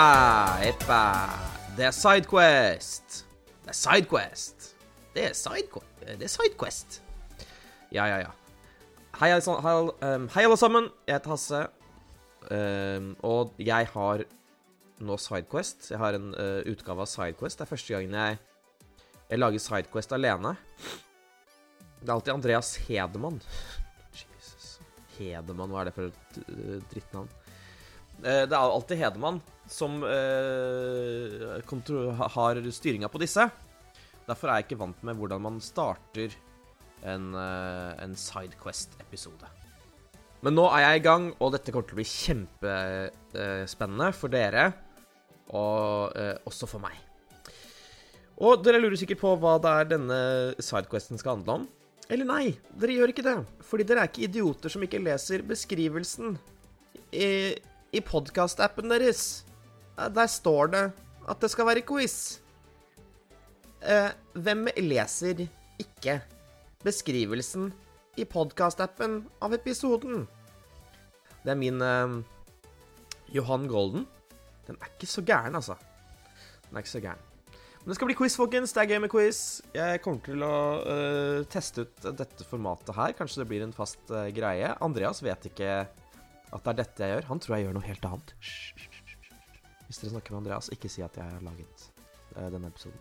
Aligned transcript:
Eppa, 0.00 0.60
eppa. 0.64 1.02
Det 1.76 1.84
er 1.84 1.92
Sidequest. 1.92 3.18
Det 3.66 3.68
er 3.68 3.76
Sidequest. 3.76 4.68
Det 5.12 5.24
er 5.28 5.34
Sidequest. 5.36 6.06
Det 6.06 6.24
er 6.24 6.30
Sidequest. 6.32 6.96
Ja, 7.92 8.06
ja, 8.08 8.22
ja. 8.22 8.30
Hei, 9.20 9.28
hei, 9.34 9.74
um, 10.14 10.24
hei 10.32 10.46
alle 10.46 10.56
sammen. 10.56 10.88
Jeg 11.04 11.18
heter 11.18 11.34
Hasse. 11.34 11.60
Um, 12.48 13.10
og 13.20 13.52
jeg 13.60 13.90
har 13.92 14.24
nå 15.04 15.20
Sidequest. 15.20 15.90
Jeg 15.92 16.00
har 16.00 16.16
en 16.16 16.32
uh, 16.32 16.64
utgave 16.72 17.04
av 17.04 17.12
Sidequest. 17.12 17.60
Det 17.60 17.68
er 17.68 17.72
første 17.74 17.92
gangen 17.98 18.16
jeg, 18.22 18.40
jeg 19.28 19.44
lager 19.44 19.66
Sidequest 19.66 20.16
alene. 20.16 20.56
Det 22.00 22.08
er 22.08 22.16
alltid 22.16 22.38
Andreas 22.38 22.72
Hedemann. 22.88 23.36
Jesus. 24.16 24.78
Hedemann, 25.18 25.76
hva 25.76 25.84
er 25.84 25.92
det 25.92 25.96
for 26.00 26.08
et 26.08 26.42
uh, 26.48 26.80
drittnavn? 26.88 27.32
Eh, 28.24 28.46
Det 28.48 28.52
er 28.56 28.60
alltid 28.64 29.04
Hedemann 29.04 29.44
som 29.70 30.02
eh, 30.04 31.62
har 32.34 32.60
styringa 32.74 33.08
på 33.10 33.20
disse. 33.22 33.46
Derfor 34.26 34.50
er 34.50 34.60
jeg 34.60 34.68
ikke 34.68 34.82
vant 34.82 35.02
med 35.06 35.16
hvordan 35.18 35.42
man 35.42 35.60
starter 35.62 36.34
en, 37.06 37.34
eh, 37.34 38.04
en 38.04 38.16
Sidequest-episode. 38.18 39.46
Men 40.40 40.56
nå 40.56 40.64
er 40.72 40.80
jeg 40.86 41.00
i 41.00 41.04
gang, 41.04 41.34
og 41.38 41.52
dette 41.54 41.72
kommer 41.72 41.86
til 41.88 41.96
å 41.96 42.00
bli 42.00 42.08
kjempespennende 42.08 44.12
for 44.16 44.28
dere. 44.32 44.72
Og 45.50 46.16
eh, 46.16 46.36
også 46.46 46.66
for 46.70 46.80
meg. 46.82 46.94
Og 48.40 48.64
dere 48.64 48.80
lurer 48.80 48.96
sikkert 48.96 49.20
på 49.20 49.36
hva 49.36 49.58
det 49.60 49.70
er 49.70 49.84
denne 49.90 50.18
Sidequesten 50.62 51.18
skal 51.20 51.36
handle 51.36 51.52
om. 51.60 51.68
Eller 52.10 52.26
nei, 52.26 52.58
dere 52.80 52.92
gjør 52.96 53.08
ikke 53.12 53.26
det. 53.26 53.38
Fordi 53.66 53.84
dere 53.86 54.00
er 54.02 54.08
ikke 54.10 54.26
idioter 54.26 54.68
som 54.72 54.82
ikke 54.86 55.02
leser 55.02 55.46
beskrivelsen 55.46 56.28
i, 57.12 57.54
i 57.92 58.00
podkast-appen 58.06 58.88
deres. 58.90 59.44
Eh, 60.00 60.08
Der 60.08 60.26
står 60.26 60.72
det 60.72 60.84
at 61.28 61.40
det 61.40 61.50
skal 61.52 61.68
være 61.68 61.84
quiz. 61.86 62.40
Eh, 63.80 64.10
hvem 64.34 64.68
leser 64.76 65.46
ikke 65.80 66.20
beskrivelsen 66.84 67.70
i 68.16 68.24
podkast-appen 68.24 69.22
av 69.40 69.54
episoden? 69.56 70.26
Det 71.44 71.52
er 71.52 71.60
min 71.60 71.80
eh, 71.80 72.20
Johan 73.32 73.68
Golden. 73.68 74.06
Den 74.66 74.78
er 74.80 74.92
ikke 74.92 75.08
så 75.08 75.22
gæren, 75.22 75.54
altså. 75.56 75.76
Den 76.68 76.76
er 76.76 76.84
ikke 76.84 76.96
så 76.96 77.04
gæren. 77.04 77.26
Men 77.80 77.88
det 77.88 77.96
skal 77.96 78.10
bli 78.10 78.14
quiz, 78.18 78.36
folkens. 78.36 78.74
Det 78.76 78.82
er 78.82 78.90
gøy 78.90 79.00
med 79.00 79.10
quiz. 79.10 79.38
Jeg 79.72 80.02
kommer 80.04 80.20
til 80.20 80.42
å 80.44 80.56
uh, 80.84 81.46
teste 81.48 81.86
ut 81.86 82.10
dette 82.12 82.44
formatet 82.44 82.92
her. 82.92 83.14
Kanskje 83.16 83.40
det 83.40 83.48
blir 83.48 83.64
en 83.64 83.72
fast 83.72 84.12
uh, 84.12 84.28
greie. 84.36 84.68
Andreas 84.84 85.22
vet 85.24 85.48
ikke 85.48 85.70
at 85.88 86.60
det 86.60 86.74
er 86.74 86.78
dette 86.82 87.02
jeg 87.06 87.16
gjør. 87.16 87.28
Han 87.32 87.40
tror 87.40 87.56
jeg 87.56 87.66
gjør 87.66 87.78
noe 87.78 87.88
helt 87.88 88.08
annet. 88.10 88.34
Shh, 88.44 88.74
hysj. 88.76 88.89
Hvis 89.90 89.98
dere 89.98 90.12
snakker 90.12 90.36
med 90.36 90.44
Andreas, 90.44 90.68
ikke 90.70 90.86
si 90.86 91.02
at 91.02 91.16
jeg 91.18 91.26
har 91.26 91.42
laget 91.42 91.86
eh, 92.36 92.46
denne 92.46 92.68
episoden. 92.70 93.00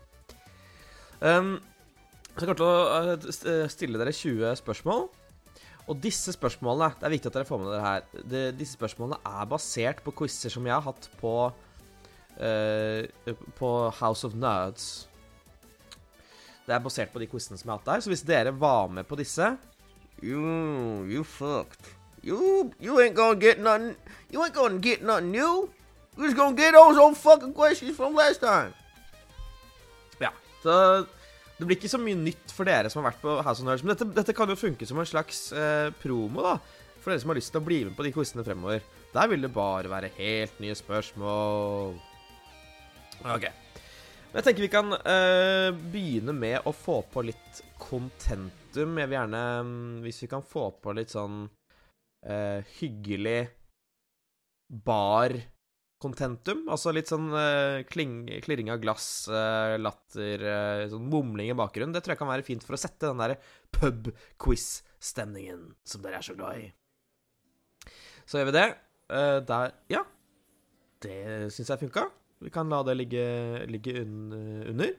Um, 1.22 1.52
så 2.34 2.42
jeg 2.42 2.48
kommer 2.48 2.58
til 2.58 2.66
å 2.66 2.78
eh, 2.96 3.28
eh, 3.52 3.66
stille 3.70 4.02
dere 4.02 4.14
20 4.16 4.56
spørsmål. 4.58 5.06
Og 5.90 6.02
disse 6.02 6.34
spørsmålene 6.34 6.98
Det 6.98 7.06
er 7.06 7.14
viktig 7.14 7.30
at 7.30 7.38
dere 7.38 7.50
får 7.50 7.62
med 7.62 7.72
dere 7.76 7.86
her. 7.86 8.26
de, 8.34 8.42
disse 8.58 8.78
spørsmålene 8.78 9.22
er 9.22 9.46
basert 9.54 10.02
på 10.06 10.16
quizer 10.18 10.54
som 10.54 10.66
jeg 10.66 10.74
har 10.74 10.86
hatt 10.86 11.12
på 11.22 11.36
uh, 12.42 13.34
På 13.62 13.72
House 14.02 14.26
of 14.26 14.34
Nerds. 14.34 14.90
Det 16.66 16.74
er 16.74 16.82
basert 16.82 17.14
på 17.14 17.22
de 17.22 17.30
quizene 17.30 17.58
som 17.58 17.70
jeg 17.70 17.74
har 17.76 17.84
hatt 17.84 17.90
der. 17.94 18.06
Så 18.06 18.14
hvis 18.16 18.26
dere 18.26 18.54
var 18.54 18.90
med 18.90 19.06
på 19.06 19.18
disse 19.22 19.54
You, 20.26 21.06
you 21.06 21.24
fucked. 21.24 21.94
You, 22.26 22.74
you 22.82 22.98
ain't 22.98 23.14
gonna 23.14 23.38
get 23.40 23.62
nothing. 23.62 23.94
You 24.34 24.42
ain't 24.42 24.58
gonna 24.58 24.82
get 24.82 25.06
nothing 25.06 25.32
new. 25.32 25.70
You 26.20 26.26
just 26.26 26.36
gonna 26.36 26.56
get 26.56 26.74
those 26.74 27.00
old 27.00 27.16
fucking 27.16 27.54
questions 27.54 27.96
from 27.96 28.14
last 28.14 28.42
time. 28.42 28.74
Ja, 30.20 30.34
så 30.64 30.74
det 31.56 31.64
blir 31.64 31.78
ikke 31.78 31.92
så 31.92 32.00
mye 32.00 32.18
nytt 32.20 32.52
for 32.52 32.68
dere 32.68 32.92
som 32.92 33.00
har 33.00 33.14
vært 33.14 33.22
på 33.24 33.38
House 33.40 33.64
of 33.64 33.68
Nerds. 33.70 33.86
Men 33.86 33.94
dette, 33.94 34.08
dette 34.18 34.36
kan 34.36 34.52
jo 34.52 34.58
funke 34.60 34.88
som 34.88 35.00
en 35.00 35.08
slags 35.08 35.54
eh, 35.56 35.88
promo, 36.02 36.44
da. 36.44 36.58
For 37.00 37.14
dere 37.14 37.24
som 37.24 37.32
har 37.32 37.40
lyst 37.40 37.54
til 37.56 37.62
å 37.62 37.68
bli 37.70 37.78
med 37.88 37.96
på 37.96 38.04
de 38.04 38.12
quizene 38.12 38.44
fremover. 38.44 38.84
Der 39.14 39.32
vil 39.32 39.48
det 39.48 39.52
bare 39.56 39.92
være 39.92 40.12
helt 40.18 40.60
nye 40.60 40.76
spørsmål. 40.76 41.96
OK. 43.24 43.48
Men 43.48 44.42
jeg 44.42 44.48
tenker 44.50 44.66
vi 44.68 44.72
kan 44.76 44.92
eh, 45.00 45.70
begynne 45.96 46.36
med 46.36 46.68
å 46.68 46.76
få 46.76 47.00
på 47.16 47.24
litt 47.30 47.64
contentum. 47.80 49.00
Jeg 49.00 49.08
vil 49.08 49.18
gjerne 49.22 49.46
mm, 49.64 49.96
Hvis 50.04 50.20
vi 50.26 50.32
kan 50.36 50.44
få 50.44 50.68
på 50.84 51.00
litt 51.00 51.16
sånn 51.16 51.46
eh, 52.28 52.60
hyggelig 52.82 53.40
bar-contentum. 56.00 56.68
Altså 56.70 56.94
litt 56.94 57.10
sånn 57.10 57.32
uh, 57.34 57.84
kling, 57.90 58.28
klirring 58.44 58.72
av 58.72 58.80
glass, 58.82 59.28
uh, 59.30 59.78
latter, 59.78 60.40
uh, 60.40 60.90
sånn 60.90 61.10
mumling 61.10 61.52
i 61.52 61.58
bakgrunnen. 61.58 61.94
Det 61.94 62.02
tror 62.04 62.14
jeg 62.14 62.20
kan 62.20 62.32
være 62.32 62.46
fint 62.46 62.64
for 62.64 62.76
å 62.76 62.80
sette 62.80 63.08
den 63.08 63.20
der 63.20 63.38
pub-quiz-stemningen 63.72 65.76
som 65.84 66.02
dere 66.02 66.20
er 66.20 66.26
så 66.26 66.36
glad 66.36 66.60
i. 66.60 66.72
Så 68.26 68.40
gjør 68.40 68.52
vi 68.52 68.58
det. 68.60 68.70
Der 69.10 69.74
Ja. 69.90 70.06
Det 71.02 71.50
syns 71.56 71.70
jeg 71.70 71.80
funka. 71.80 72.10
Vi 72.44 72.50
kan 72.52 72.70
la 72.70 72.84
det 72.84 72.98
ligge, 72.98 73.66
ligge 73.68 74.04
un, 74.04 74.34
under. 74.68 74.92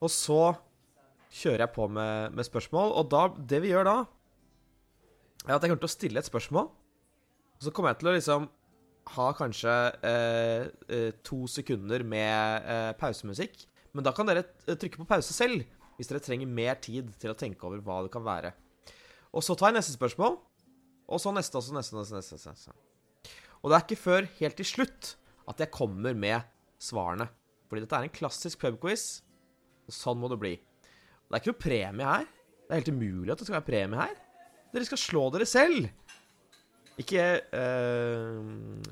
Og 0.00 0.10
så 0.10 0.56
kjører 1.30 1.66
jeg 1.66 1.74
på 1.74 1.86
med, 1.86 2.32
med 2.32 2.48
spørsmål, 2.48 2.94
og 2.96 3.10
da, 3.12 3.28
det 3.36 3.60
vi 3.62 3.70
gjør 3.70 3.84
da, 3.84 3.96
er 5.44 5.54
at 5.54 5.62
jeg 5.62 5.70
kommer 5.70 5.84
til 5.84 5.90
å 5.90 5.92
stille 5.92 6.18
et 6.18 6.28
spørsmål. 6.28 6.70
Og 7.60 7.62
så 7.62 7.72
kommer 7.76 7.92
jeg 7.92 8.00
til 8.00 8.10
å 8.10 8.16
liksom 8.16 8.48
ha 9.14 9.26
kanskje 9.38 9.72
eh, 10.04 10.66
eh, 10.90 11.10
to 11.26 11.44
sekunder 11.50 12.02
med 12.06 12.66
eh, 12.66 12.92
pausemusikk. 12.98 13.66
Men 13.94 14.04
da 14.06 14.12
kan 14.16 14.28
dere 14.28 14.44
eh, 14.66 14.74
trykke 14.74 15.00
på 15.02 15.08
pause 15.08 15.34
selv, 15.36 15.62
hvis 15.96 16.10
dere 16.10 16.22
trenger 16.24 16.50
mer 16.50 16.80
tid 16.82 17.12
til 17.20 17.32
å 17.32 17.38
tenke 17.38 17.64
over 17.68 17.82
hva 17.84 18.02
det 18.04 18.12
kan 18.14 18.26
være. 18.26 18.52
Og 19.36 19.44
så 19.44 19.56
tar 19.56 19.70
jeg 19.70 19.78
neste 19.78 19.96
spørsmål, 19.96 20.36
og 21.06 21.22
så 21.22 21.32
neste, 21.34 21.58
og 21.58 21.64
så 21.64 21.76
neste, 21.76 21.96
neste, 21.96 22.18
neste, 22.18 22.50
neste. 22.50 22.76
Og 23.62 23.70
det 23.70 23.78
er 23.78 23.86
ikke 23.86 24.02
før 24.02 24.28
helt 24.40 24.58
til 24.58 24.68
slutt 24.68 25.14
at 25.50 25.62
jeg 25.62 25.74
kommer 25.74 26.16
med 26.18 26.44
svarene. 26.82 27.28
Fordi 27.70 27.82
dette 27.82 27.98
er 27.98 28.06
en 28.06 28.14
klassisk 28.14 28.60
pubquiz, 28.62 29.06
og 29.86 29.94
sånn 29.94 30.18
må 30.20 30.30
det 30.30 30.40
bli. 30.42 30.54
Det 30.56 31.34
er 31.34 31.42
ikke 31.42 31.54
noe 31.54 31.62
premie 31.62 32.10
her. 32.10 32.26
Det 32.66 32.74
er 32.74 32.82
helt 32.82 32.94
umulig 32.94 33.32
at 33.32 33.40
det 33.40 33.48
skal 33.48 33.58
være 33.60 33.70
premie 33.70 34.02
her. 34.02 34.14
Dere 34.74 34.88
skal 34.88 35.00
slå 35.00 35.24
dere 35.34 35.46
selv. 35.48 35.88
Ikke, 36.96 37.24
eh, 37.52 38.36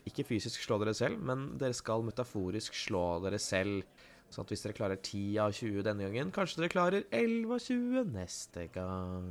ikke 0.04 0.26
fysisk 0.28 0.60
slå 0.60 0.76
dere 0.82 0.92
selv, 0.96 1.22
men 1.24 1.54
dere 1.60 1.76
skal 1.76 2.04
metaforisk 2.04 2.76
slå 2.76 3.22
dere 3.24 3.40
selv. 3.40 3.86
Sånn 4.28 4.44
at 4.44 4.52
hvis 4.52 4.64
dere 4.66 4.76
klarer 4.76 5.00
10 5.00 5.38
av 5.40 5.54
20 5.56 5.84
denne 5.86 6.08
gangen, 6.08 6.32
kanskje 6.34 6.60
dere 6.60 6.72
klarer 6.74 7.06
11 7.14 7.54
av 7.54 7.62
20 7.64 8.10
neste 8.12 8.66
gang. 8.74 9.30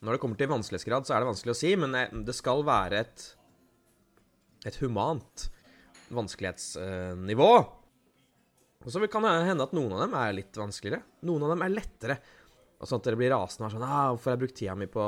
Når 0.00 0.16
det 0.16 0.22
kommer 0.22 0.40
til 0.40 0.48
vanskelighetsgrad, 0.48 1.08
så 1.08 1.16
er 1.16 1.20
det 1.20 1.30
vanskelig 1.32 1.52
å 1.52 1.60
si, 1.60 1.74
men 1.76 1.98
eh, 1.98 2.16
det 2.24 2.36
skal 2.36 2.64
være 2.64 3.04
et, 3.04 3.28
et 4.70 4.80
humant 4.80 5.48
vanskelighetsnivå. 6.16 7.52
Og 8.86 8.92
så 8.94 9.02
kan 9.10 9.24
det 9.26 9.36
hende 9.48 9.66
at 9.66 9.76
noen 9.76 9.92
av 9.96 10.04
dem 10.06 10.16
er 10.16 10.36
litt 10.36 10.56
vanskeligere. 10.56 11.02
Noen 11.26 11.44
av 11.44 11.56
dem 11.56 11.64
er 11.66 11.74
lettere. 11.74 12.20
Og 12.76 12.88
sånn 12.88 13.00
at 13.00 13.08
dere 13.08 13.18
blir 13.18 13.32
rasende 13.34 13.66
og 13.66 13.72
er 13.72 13.76
sånn 13.76 13.88
ah, 13.88 14.10
'Hvorfor 14.12 14.30
har 14.30 14.36
jeg 14.36 14.42
brukt 14.44 14.58
tida 14.60 14.76
mi 14.78 14.86
på, 14.86 15.04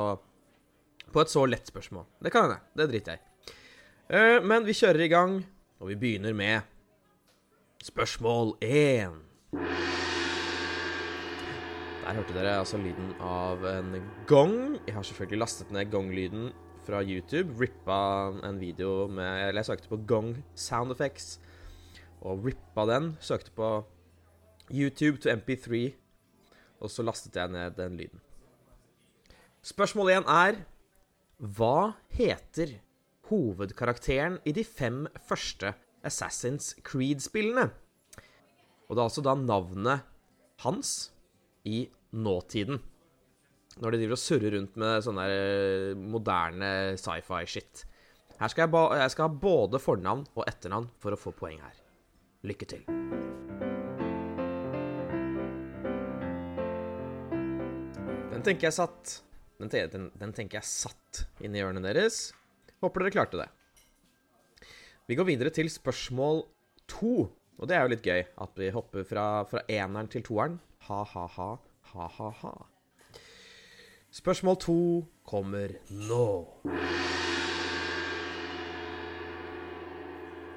på 1.13 1.21
et 1.21 1.31
så 1.31 1.45
lett 1.45 1.67
spørsmål?' 1.67 2.05
Det 2.23 2.31
kan 2.31 2.47
hende. 2.47 2.59
Det 2.75 2.89
driter 2.89 3.11
jeg 3.11 3.19
i. 3.19 3.55
Uh, 4.09 4.45
men 4.45 4.65
vi 4.65 4.73
kjører 4.73 5.05
i 5.05 5.11
gang, 5.11 5.45
og 5.79 5.87
vi 5.87 5.95
begynner 5.95 6.33
med 6.33 6.61
spørsmål 7.83 8.57
én. 8.61 9.19
Der 12.09 12.15
hørte 12.17 12.33
dere 12.33 12.57
altså 12.57 12.77
lyden 12.77 13.13
av 13.21 13.65
en 13.69 13.99
gong. 14.27 14.79
Jeg 14.87 14.95
har 14.95 15.03
selvfølgelig 15.05 15.39
lastet 15.39 15.71
ned 15.71 15.91
gonglyden 15.91 16.49
fra 16.87 17.03
YouTube. 17.03 17.53
Rippa 17.59 18.31
en 18.47 18.59
video 18.59 19.07
med 19.07 19.47
Eller 19.47 19.61
jeg 19.61 19.65
søkte 19.65 19.91
på 19.91 19.99
gong 20.09 20.31
sound 20.55 20.91
effects 20.91 21.39
og 22.21 22.45
rippa 22.45 22.85
den. 22.89 23.17
Søkte 23.19 23.51
på 23.51 23.85
YouTube 24.73 25.17
to 25.17 25.29
MP3, 25.29 25.93
og 26.79 26.89
så 26.89 27.03
lastet 27.03 27.35
jeg 27.35 27.49
ned 27.49 27.71
den 27.77 27.97
lyden. 27.97 28.21
Spørsmål 29.61 30.11
én 30.11 30.27
er 30.29 30.63
Hva 31.39 31.93
heter 32.11 32.73
hovedkarakteren 33.29 34.41
i 34.43 34.51
de 34.51 34.65
fem 34.67 35.05
første 35.23 35.69
Assassin's 36.03 36.73
Creed-spillene? 36.83 37.69
Og 38.89 38.91
det 38.91 38.99
er 38.99 39.05
altså 39.05 39.23
da 39.23 39.37
navnet 39.39 40.03
hans 40.65 41.13
i 41.63 41.85
nåtiden. 42.11 42.81
Når 43.79 43.95
de 43.95 44.01
driver 44.01 44.17
og 44.17 44.19
surrer 44.19 44.57
rundt 44.57 44.75
med 44.83 45.05
sånne 45.05 45.29
der, 45.29 45.93
eh, 45.93 46.01
moderne 46.11 46.73
sci-fi-shit. 46.99 47.85
Her 48.35 48.51
skal 48.51 48.67
jeg, 48.67 48.99
jeg 48.99 49.15
skal 49.15 49.29
ha 49.29 49.39
både 49.47 49.79
fornavn 49.79 50.27
og 50.35 50.43
etternavn 50.43 50.91
for 50.99 51.15
å 51.15 51.21
få 51.23 51.31
poeng 51.31 51.63
her. 51.63 51.79
Lykke 52.43 52.67
til. 52.67 52.83
Den 58.35 58.43
tenker 58.43 58.67
jeg 58.67 58.75
satt 58.75 59.21
Den, 59.59 59.71
den, 59.91 60.11
den 60.15 60.31
tenker 60.35 60.61
jeg 60.61 60.69
satt 60.69 61.25
inni 61.43 61.59
hjørnet 61.59 61.83
deres. 61.83 62.29
Håper 62.79 63.03
dere 63.03 63.15
klarte 63.17 63.41
det. 63.41 63.49
Vi 65.09 65.17
går 65.19 65.27
videre 65.27 65.51
til 65.51 65.67
spørsmål 65.71 66.45
to. 66.87 67.27
Og 67.59 67.67
det 67.67 67.75
er 67.75 67.83
jo 67.83 67.91
litt 67.91 68.05
gøy 68.05 68.21
at 68.23 68.59
vi 68.61 68.69
hopper 68.71 69.03
fra, 69.03 69.25
fra 69.51 69.65
eneren 69.67 70.07
til 70.07 70.23
toeren. 70.23 70.59
Ha-ha-ha, 70.87 71.49
ha-ha-ha. 71.91 72.53
Spørsmål 74.15 74.55
to 74.63 74.77
kommer 75.27 75.75
nå. 75.91 76.29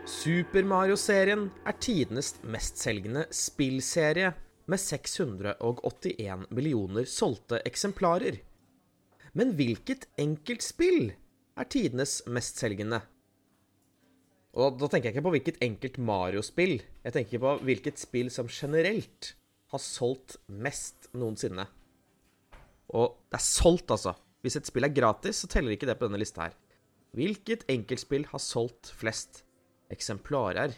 Super 0.06 0.62
Mario-serien 0.68 1.48
er 1.66 1.80
tidenes 1.82 2.36
mestselgende 2.46 3.26
spillserie 3.34 4.30
med 4.70 4.78
681 4.78 6.46
millioner 6.54 7.10
solgte 7.10 7.58
eksemplarer. 7.66 8.38
Men 9.38 9.54
hvilket 9.56 10.08
enkeltspill 10.20 11.12
er 11.56 11.68
tidenes 11.72 12.20
mestselgende? 12.28 13.00
Og 14.52 14.76
da 14.76 14.88
tenker 14.92 15.08
jeg 15.08 15.16
ikke 15.16 15.24
på 15.24 15.32
hvilket 15.32 15.62
enkelt 15.64 15.96
Mario-spill. 16.04 16.74
Jeg 17.04 17.14
tenker 17.14 17.40
på 17.40 17.54
hvilket 17.64 18.00
spill 18.00 18.28
som 18.32 18.50
generelt 18.52 19.32
har 19.72 19.80
solgt 19.80 20.36
mest 20.52 21.08
noensinne. 21.16 21.64
Og 22.92 23.16
det 23.32 23.40
er 23.40 23.46
solgt, 23.46 23.88
altså. 23.94 24.12
Hvis 24.44 24.58
et 24.58 24.68
spill 24.68 24.84
er 24.84 24.92
gratis, 24.92 25.40
så 25.40 25.48
teller 25.48 25.72
ikke 25.72 25.88
det 25.88 25.96
på 25.96 26.10
denne 26.10 26.20
lista 26.20 26.50
her. 26.50 26.58
Hvilket 27.16 27.64
enkeltspill 27.72 28.28
har 28.28 28.42
solgt 28.42 28.92
flest 29.00 29.46
eksemplarer? 29.92 30.76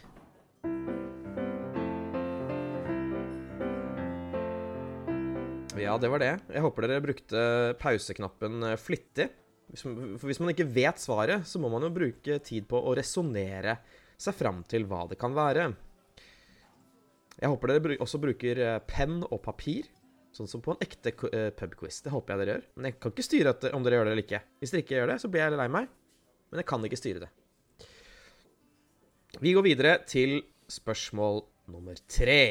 Ja, 5.75 5.97
det 5.99 6.07
var 6.07 6.21
det. 6.23 6.31
Jeg 6.53 6.63
håper 6.63 6.85
dere 6.87 7.03
brukte 7.03 7.41
pauseknappen 7.81 8.63
eh, 8.63 8.77
flittig. 8.79 9.27
For 9.75 10.29
hvis 10.29 10.39
man 10.39 10.53
ikke 10.53 10.67
vet 10.71 11.01
svaret, 11.01 11.47
så 11.49 11.59
må 11.59 11.71
man 11.73 11.83
jo 11.83 11.91
bruke 11.93 12.37
tid 12.45 12.67
på 12.69 12.79
å 12.79 12.93
resonnere 12.95 13.79
seg 14.21 14.37
fram 14.37 14.61
til 14.69 14.85
hva 14.87 15.03
det 15.09 15.17
kan 15.19 15.35
være. 15.35 15.67
Jeg 17.35 17.51
håper 17.51 17.73
dere 17.73 17.99
også 18.03 18.21
bruker 18.23 18.61
eh, 18.63 18.77
penn 18.87 19.19
og 19.25 19.41
papir, 19.43 19.89
sånn 20.35 20.47
som 20.47 20.63
på 20.63 20.75
en 20.75 20.83
ekte 20.85 21.11
eh, 21.31 21.49
pubquiz. 21.55 21.99
Det 22.05 22.13
håper 22.13 22.33
jeg 22.33 22.43
dere 22.43 22.55
gjør. 22.55 22.69
Men 22.77 22.89
jeg 22.89 22.99
kan 23.01 23.15
ikke 23.15 23.27
styre 23.27 23.55
om 23.75 23.83
dere 23.87 23.99
gjør 23.99 24.07
det 24.07 24.15
eller 24.15 24.25
ikke. 24.27 24.43
Hvis 24.61 24.75
dere 24.75 24.85
ikke 24.85 24.99
gjør 24.99 25.11
det, 25.11 25.19
så 25.25 25.31
blir 25.33 25.43
jeg 25.43 25.59
lei 25.59 25.69
meg. 25.75 25.91
Men 26.51 26.63
jeg 26.63 26.71
kan 26.71 26.87
ikke 26.87 27.01
styre 27.01 27.25
det. 27.25 27.31
Vi 29.43 29.51
går 29.51 29.67
videre 29.67 29.97
til 30.07 30.39
spørsmål 30.71 31.43
nummer 31.67 31.99
tre. 32.07 32.43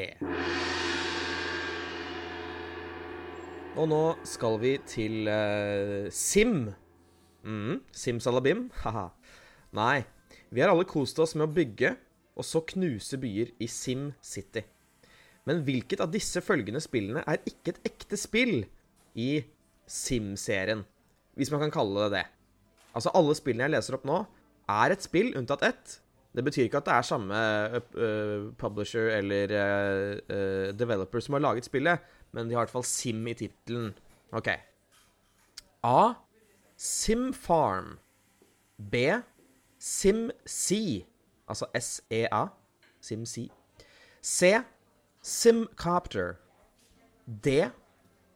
Og 3.75 3.89
nå 3.91 4.03
skal 4.23 4.55
vi 4.63 4.77
til 4.87 5.27
uh, 5.27 6.07
Sim. 6.15 6.69
Mm, 7.43 7.81
Simsalabim. 7.91 8.69
Haha. 8.85 9.09
Nei, 9.75 10.05
vi 10.55 10.63
har 10.63 10.71
alle 10.71 10.87
kost 10.87 11.19
oss 11.19 11.35
med 11.35 11.49
å 11.49 11.55
bygge 11.57 11.97
og 12.39 12.47
så 12.47 12.63
knuse 12.71 13.19
byer 13.19 13.51
i 13.63 13.67
Sim 13.71 14.13
City. 14.23 14.63
Men 15.45 15.65
hvilket 15.67 16.01
av 16.01 16.15
disse 16.15 16.39
følgende 16.43 16.81
spillene 16.83 17.25
er 17.27 17.43
ikke 17.51 17.75
et 17.75 17.91
ekte 17.91 18.19
spill 18.19 18.63
i 19.19 19.43
Sim-serien? 19.91 20.87
Hvis 21.35 21.51
man 21.51 21.67
kan 21.67 21.75
kalle 21.75 22.07
det 22.07 22.21
det. 22.21 22.25
Altså, 22.95 23.11
alle 23.11 23.35
spillene 23.35 23.67
jeg 23.67 23.75
leser 23.75 23.99
opp 23.99 24.07
nå, 24.07 24.23
er 24.71 24.95
et 24.95 25.05
spill, 25.05 25.35
unntatt 25.37 25.67
ett. 25.67 25.99
Det 26.35 26.47
betyr 26.47 26.69
ikke 26.69 26.79
at 26.79 26.87
det 26.87 26.95
er 26.95 27.07
samme 27.11 27.47
uh, 27.75 28.51
publisher 28.59 29.11
eller 29.19 29.59
uh, 29.59 30.71
developer 30.79 31.23
som 31.23 31.37
har 31.37 31.45
laget 31.51 31.67
spillet, 31.67 32.14
men 32.35 32.49
de 32.49 32.57
har 32.57 32.65
i 32.65 32.67
hvert 32.67 32.75
fall 32.75 32.87
Sim 32.89 33.23
i 33.31 33.37
tittelen. 33.39 33.93
OK. 34.35 34.51
A. 35.87 36.15
Sim 36.77 37.33
Farm. 37.33 37.99
B. 38.77 39.21
Sim 39.79 40.31
Sea, 40.47 41.05
altså 41.47 41.69
SEA. 41.79 42.47
Sim 43.01 43.27
Sea. 43.27 43.49
C. 44.21 44.61
Simcopter. 45.23 46.35
D. 47.27 47.71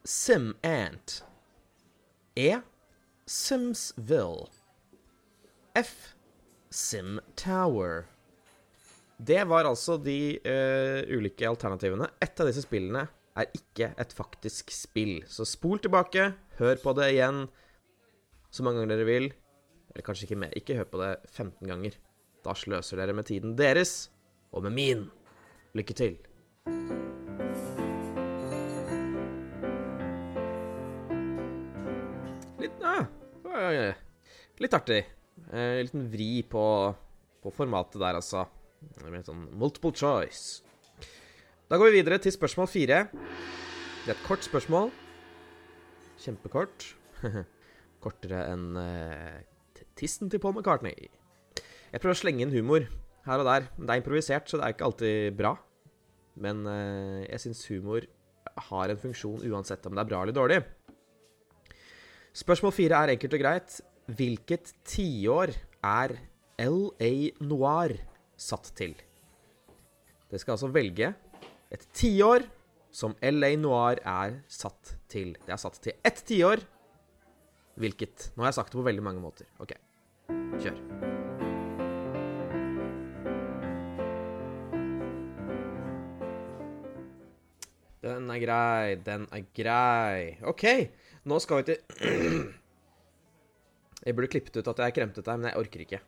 Sim 0.04 0.54
Ant. 0.62 1.24
E. 2.36 2.60
Simsville. 3.26 4.46
F. 5.74 6.14
Sim 6.70 7.18
Tower. 7.36 8.06
Det 9.16 9.44
var 9.48 9.64
altså 9.64 9.96
de 9.98 10.38
uh, 10.44 11.16
ulike 11.16 11.48
alternativene. 11.48 12.08
Ett 12.20 12.40
av 12.40 12.48
disse 12.48 12.62
spillene 12.62 13.08
er 13.38 13.54
ikke 13.54 13.92
et 14.00 14.14
faktisk 14.16 14.72
spill. 14.74 15.22
Så 15.30 15.46
spol 15.46 15.80
tilbake, 15.82 16.32
hør 16.58 16.80
på 16.82 16.94
det 16.98 17.12
igjen 17.14 17.46
så 18.50 18.64
mange 18.64 18.80
ganger 18.80 18.96
dere 18.96 19.08
vil. 19.08 19.28
Eller 19.92 20.04
kanskje 20.06 20.28
ikke 20.28 20.40
mer. 20.40 20.54
Ikke 20.56 20.76
hør 20.78 20.88
på 20.90 21.00
det 21.02 21.12
15 21.30 21.68
ganger. 21.68 21.98
Da 22.44 22.54
sløser 22.56 23.00
dere 23.00 23.16
med 23.16 23.28
tiden 23.28 23.56
deres, 23.58 24.10
og 24.52 24.64
med 24.66 24.74
min. 24.76 25.06
Lykke 25.76 25.94
til. 25.96 26.16
Litt 32.58 32.82
ja, 32.82 33.92
Litt 34.58 34.74
artig. 34.74 35.02
En 35.52 35.84
liten 35.84 36.08
vri 36.10 36.30
på, 36.42 36.64
på 37.42 37.52
formatet 37.54 38.00
der, 38.00 38.18
altså. 38.18 38.46
Med 39.04 39.26
sånn 39.26 39.46
multiple 39.58 39.92
choice. 39.94 40.64
Da 41.68 41.76
går 41.76 41.90
vi 41.90 41.98
videre 41.98 42.16
til 42.16 42.32
spørsmål 42.32 42.64
fire. 42.72 42.98
Det 43.12 44.08
er 44.08 44.14
et 44.14 44.22
kort 44.24 44.40
spørsmål. 44.40 44.86
Kjempekort. 46.16 46.86
Kortere 48.04 48.38
enn 48.54 48.78
uh, 48.80 49.34
tissen 50.00 50.32
til 50.32 50.40
Paul 50.40 50.54
McCartney. 50.56 51.10
Jeg 51.92 52.00
prøver 52.00 52.16
å 52.16 52.20
slenge 52.22 52.46
inn 52.46 52.54
humor 52.56 52.86
her 53.26 53.44
og 53.44 53.50
der. 53.50 53.68
Det 53.76 53.90
er 53.92 54.00
improvisert, 54.00 54.48
så 54.48 54.56
det 54.56 54.64
er 54.64 54.76
ikke 54.78 54.88
alltid 54.88 55.36
bra. 55.42 55.52
Men 56.40 56.64
uh, 56.64 57.20
jeg 57.26 57.44
syns 57.44 57.62
humor 57.68 58.08
har 58.70 58.88
en 58.88 59.04
funksjon 59.04 59.44
uansett 59.52 59.84
om 59.84 59.92
det 59.92 60.06
er 60.06 60.12
bra 60.14 60.24
eller 60.24 60.40
dårlig. 60.40 60.62
Spørsmål 62.46 62.76
fire 62.78 63.04
er 63.04 63.16
enkelt 63.18 63.36
og 63.36 63.44
greit. 63.44 63.78
Hvilket 64.08 64.72
tiår 64.88 65.52
er 65.84 66.16
LA 66.64 67.14
Noir 67.44 67.98
satt 68.40 68.72
til? 68.80 68.96
Det 70.32 70.40
skal 70.40 70.56
altså 70.56 70.72
velge 70.72 71.12
et 71.68 71.84
tiår 71.92 72.46
som 72.94 73.12
LA 73.20 73.52
Noir 73.60 74.00
er 74.00 74.40
satt 74.48 74.96
til. 75.12 75.36
Det 75.44 75.52
er 75.52 75.60
satt 75.60 75.76
til 75.84 75.92
ett 76.06 76.22
tiår. 76.24 76.62
Hvilket? 77.78 78.32
Nå 78.34 78.42
har 78.42 78.48
jeg 78.50 78.58
sagt 78.58 78.72
det 78.72 78.80
på 78.80 78.86
veldig 78.86 79.04
mange 79.04 79.20
måter. 79.22 79.46
OK, 79.62 79.72
kjør. 80.58 80.78
Den 88.08 88.30
er 88.32 88.40
grei, 88.40 88.96
den 89.04 89.28
er 89.34 89.42
grei. 89.54 90.38
OK, 90.48 90.64
nå 91.28 91.36
skal 91.44 91.56
vi 91.60 91.64
til 91.68 91.78
Jeg 94.06 94.14
burde 94.16 94.32
klippet 94.32 94.56
ut 94.56 94.68
at 94.70 94.80
jeg 94.86 94.94
kremtet 94.96 95.26
deg, 95.26 95.36
men 95.36 95.48
jeg 95.50 95.60
orker 95.60 95.80
ikke. 95.84 96.00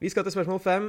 Vi 0.00 0.08
skal 0.08 0.24
til 0.24 0.32
spørsmål 0.32 0.60
fem. 0.62 0.84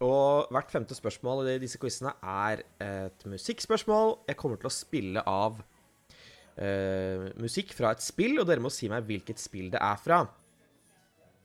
Og 0.00 0.48
hvert 0.50 0.72
femte 0.72 0.96
spørsmål 0.96 1.52
i 1.52 1.60
disse 1.62 1.78
quizene 1.78 2.14
er 2.24 2.64
et 2.82 3.26
musikkspørsmål. 3.28 4.16
Jeg 4.28 4.38
kommer 4.40 4.58
til 4.58 4.70
å 4.70 4.74
spille 4.74 5.22
av 5.28 5.60
uh, 5.60 7.28
musikk 7.38 7.74
fra 7.76 7.92
et 7.94 8.02
spill, 8.02 8.40
og 8.40 8.48
dere 8.48 8.64
må 8.64 8.72
si 8.72 8.90
meg 8.90 9.06
hvilket 9.06 9.42
spill 9.42 9.70
det 9.74 9.82
er 9.82 10.00
fra. 10.02 10.22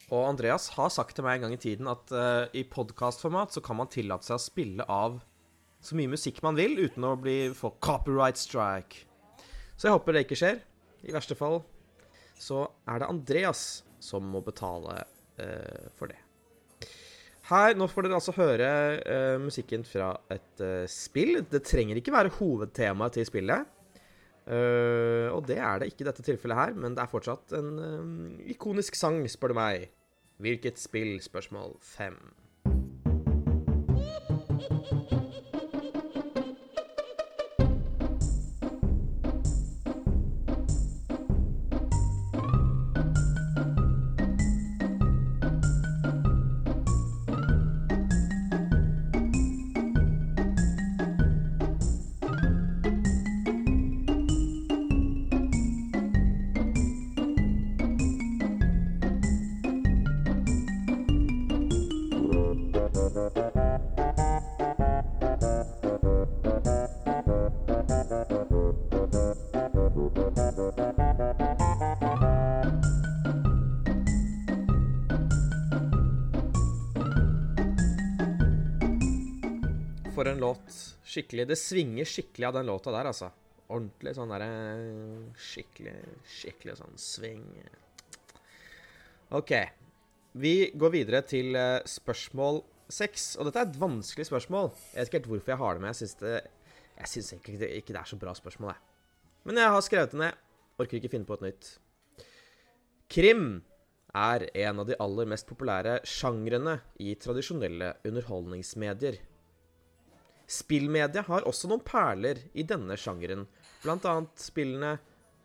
Og 0.08 0.24
Andreas 0.24 0.70
har 0.78 0.92
sagt 0.94 1.18
til 1.18 1.26
meg 1.28 1.38
en 1.38 1.48
gang 1.48 1.58
i 1.58 1.62
tiden 1.62 1.90
at 1.92 2.14
uh, 2.16 2.46
i 2.56 2.64
podkastformat 2.64 3.58
så 3.58 3.64
kan 3.64 3.78
man 3.82 3.92
tillate 3.92 4.30
seg 4.30 4.40
å 4.40 4.46
spille 4.46 4.88
av 4.88 5.20
så 5.84 5.98
mye 5.98 6.10
musikk 6.10 6.40
man 6.44 6.58
vil 6.58 6.80
uten 6.80 7.06
å 7.06 7.18
bli 7.20 7.52
få 7.56 7.76
copyright 7.84 8.40
strike. 8.40 9.04
Så 9.78 9.90
jeg 9.90 9.98
håper 9.98 10.16
det 10.16 10.24
ikke 10.26 10.40
skjer. 10.40 10.64
I 11.06 11.14
verste 11.14 11.38
fall 11.38 11.62
så 12.40 12.64
er 12.90 13.02
det 13.02 13.12
Andreas 13.12 13.66
som 14.02 14.26
må 14.32 14.42
betale 14.46 15.04
uh, 15.04 15.92
for 16.00 16.10
det. 16.10 16.27
Her, 17.48 17.78
Nå 17.80 17.86
får 17.88 18.04
dere 18.04 18.18
altså 18.18 18.34
høre 18.36 18.70
uh, 19.08 19.38
musikken 19.40 19.86
fra 19.88 20.12
et 20.34 20.64
uh, 20.64 20.84
spill. 20.92 21.40
Det 21.48 21.64
trenger 21.64 22.00
ikke 22.00 22.12
være 22.12 22.34
hovedtemaet 22.40 23.16
til 23.16 23.28
spillet. 23.30 23.70
Uh, 24.48 25.32
og 25.32 25.48
det 25.48 25.58
er 25.60 25.80
det 25.80 25.90
ikke 25.92 26.04
i 26.04 26.08
dette 26.10 26.26
tilfellet 26.28 26.60
her, 26.60 26.76
men 26.76 26.96
det 26.96 27.04
er 27.04 27.12
fortsatt 27.12 27.56
en 27.56 27.72
ikonisk 28.48 29.00
sang, 29.00 29.22
spør 29.32 29.54
du 29.54 29.60
meg. 29.60 29.88
Hvilket 30.44 30.80
spill? 30.80 31.18
Spørsmål 31.24 31.78
fem. 31.84 32.20
For 80.18 80.28
en 80.28 80.40
låt. 80.42 80.78
Skikkelig. 81.06 81.46
Det 81.52 81.60
svinger 81.60 82.08
skikkelig 82.10 82.48
av 82.48 82.56
den 82.58 82.66
låta 82.66 82.94
der, 82.96 83.12
altså. 83.12 83.30
Ordentlig 83.68 84.16
sånn 84.18 84.32
derre 84.32 84.48
Skikkelig, 85.38 85.94
skikkelig 86.40 86.78
sånn 86.80 86.98
sving. 87.02 87.46
OK. 89.38 89.54
Vi 90.42 90.56
går 90.74 90.94
videre 90.94 91.22
til 91.28 91.54
uh, 91.54 91.84
spørsmål 91.86 92.64
seks. 92.90 93.36
Og 93.38 93.50
dette 93.50 93.62
er 93.62 93.70
et 93.70 93.80
vanskelig 93.82 94.26
spørsmål. 94.32 94.72
Jeg 94.94 94.98
vet 94.98 95.12
ikke 95.12 95.20
helt 95.20 95.32
hvorfor 95.36 95.54
jeg 95.54 95.62
har 95.62 95.78
det 95.78 95.86
med. 95.86 96.02
Jeg 96.98 97.12
syns, 97.14 97.32
egentlig 97.36 97.62
det, 97.62 97.72
ikke 97.78 97.94
det 97.94 98.02
er 98.02 98.10
så 98.10 98.22
bra 98.22 98.34
spørsmål, 98.38 98.74
jeg. 98.74 98.84
Men 99.48 99.62
jeg 99.62 99.74
har 99.76 99.86
skrevet 99.86 100.18
det 100.18 100.22
ned. 100.24 100.44
Orker 100.82 100.98
ikke 100.98 101.14
finne 101.14 101.30
på 101.30 101.38
et 101.38 101.46
nytt. 101.46 101.74
Krim 103.14 103.48
er 104.18 104.50
en 104.66 104.82
av 104.82 104.90
de 104.90 104.98
aller 105.04 105.30
mest 105.30 105.46
populære 105.50 106.00
sjangrene 106.10 106.80
i 107.04 107.14
tradisjonelle 107.22 107.94
underholdningsmedier. 108.08 109.22
Spillmedia 110.48 111.26
har 111.28 111.48
også 111.48 111.68
noen 111.68 111.84
perler 111.84 112.40
i 112.56 112.64
denne 112.64 112.96
sjangeren, 113.00 113.46
bl.a. 113.84 114.14
spillene 114.40 114.94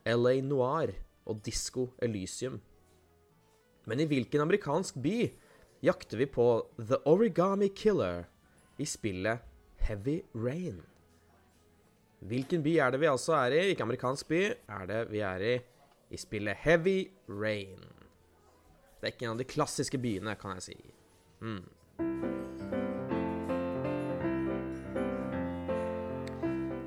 LA 0.06 0.36
Noir 0.46 0.94
og 1.26 1.40
Disco 1.42 1.88
Elysium. 2.02 2.60
Men 3.90 4.02
i 4.02 4.06
hvilken 4.06 4.44
amerikansk 4.44 5.00
by 5.02 5.16
jakter 5.82 6.22
vi 6.22 6.28
på 6.30 6.46
The 6.78 7.00
Origami 7.10 7.72
Killer 7.74 8.28
i 8.78 8.86
spillet 8.86 9.42
Heavy 9.82 10.20
Rain? 10.38 10.78
Hvilken 12.22 12.62
by 12.62 12.76
er 12.78 12.94
det 12.94 13.02
vi 13.02 13.10
altså 13.10 13.34
er 13.40 13.58
i? 13.58 13.62
Ikke 13.72 13.82
amerikansk 13.82 14.30
by, 14.30 14.42
er 14.54 14.86
det 14.86 15.02
vi 15.10 15.26
er 15.26 15.42
i 15.42 15.54
i 16.12 16.16
spillet 16.20 16.56
Heavy 16.56 17.10
Rain. 17.28 17.80
Det 19.00 19.08
er 19.08 19.14
ikke 19.14 19.24
en 19.26 19.34
av 19.34 19.40
de 19.40 19.48
klassiske 19.48 19.98
byene, 19.98 20.36
kan 20.38 20.58
jeg 20.58 20.66
si. 20.68 20.76
Mm. 21.40 22.31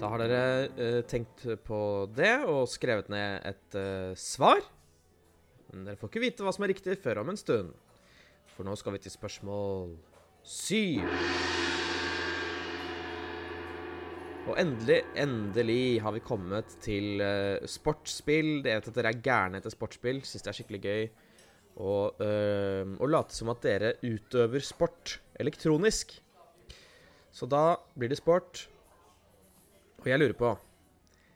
Da 0.05 0.11
har 0.11 0.21
dere 0.21 0.39
uh, 0.77 0.99
tenkt 1.09 1.47
på 1.65 1.77
det 2.13 2.35
og 2.45 2.67
skrevet 2.69 3.07
ned 3.09 3.41
et 3.49 3.77
uh, 3.79 4.11
svar. 4.13 4.59
Men 5.71 5.87
dere 5.87 5.97
får 5.97 6.11
ikke 6.11 6.21
vite 6.21 6.45
hva 6.45 6.51
som 6.53 6.61
er 6.61 6.69
riktig 6.75 6.93
før 7.01 7.23
om 7.23 7.31
en 7.31 7.39
stund. 7.39 7.71
For 8.53 8.67
nå 8.67 8.75
skal 8.77 8.93
vi 8.93 8.99
til 9.01 9.13
spørsmål 9.15 9.95
syv. 10.45 11.01
Og 14.45 14.59
endelig, 14.61 14.99
endelig 15.17 15.97
har 16.05 16.13
vi 16.13 16.21
kommet 16.27 16.77
til 16.85 17.25
uh, 17.25 17.65
sportsspill. 17.65 18.59
Jeg 18.61 18.77
vet 18.83 18.91
at 18.93 19.01
dere 19.01 19.15
er 19.15 19.25
gærne 19.25 19.57
etter 19.57 19.73
sportsspill. 19.73 20.21
Syns 20.21 20.45
det 20.45 20.53
er 20.53 20.59
skikkelig 20.59 20.83
gøy. 20.85 21.09
Og, 21.81 22.21
uh, 22.21 23.09
late 23.09 23.33
som 23.33 23.49
at 23.55 23.65
dere 23.65 23.95
utøver 24.05 24.69
sport 24.69 25.17
elektronisk. 25.41 26.13
Så 27.33 27.49
da 27.49 27.71
blir 27.97 28.13
det 28.13 28.21
sport. 28.21 28.67
Og 30.05 30.11
jeg 30.13 30.21
lurer 30.21 30.37
på 30.37 30.53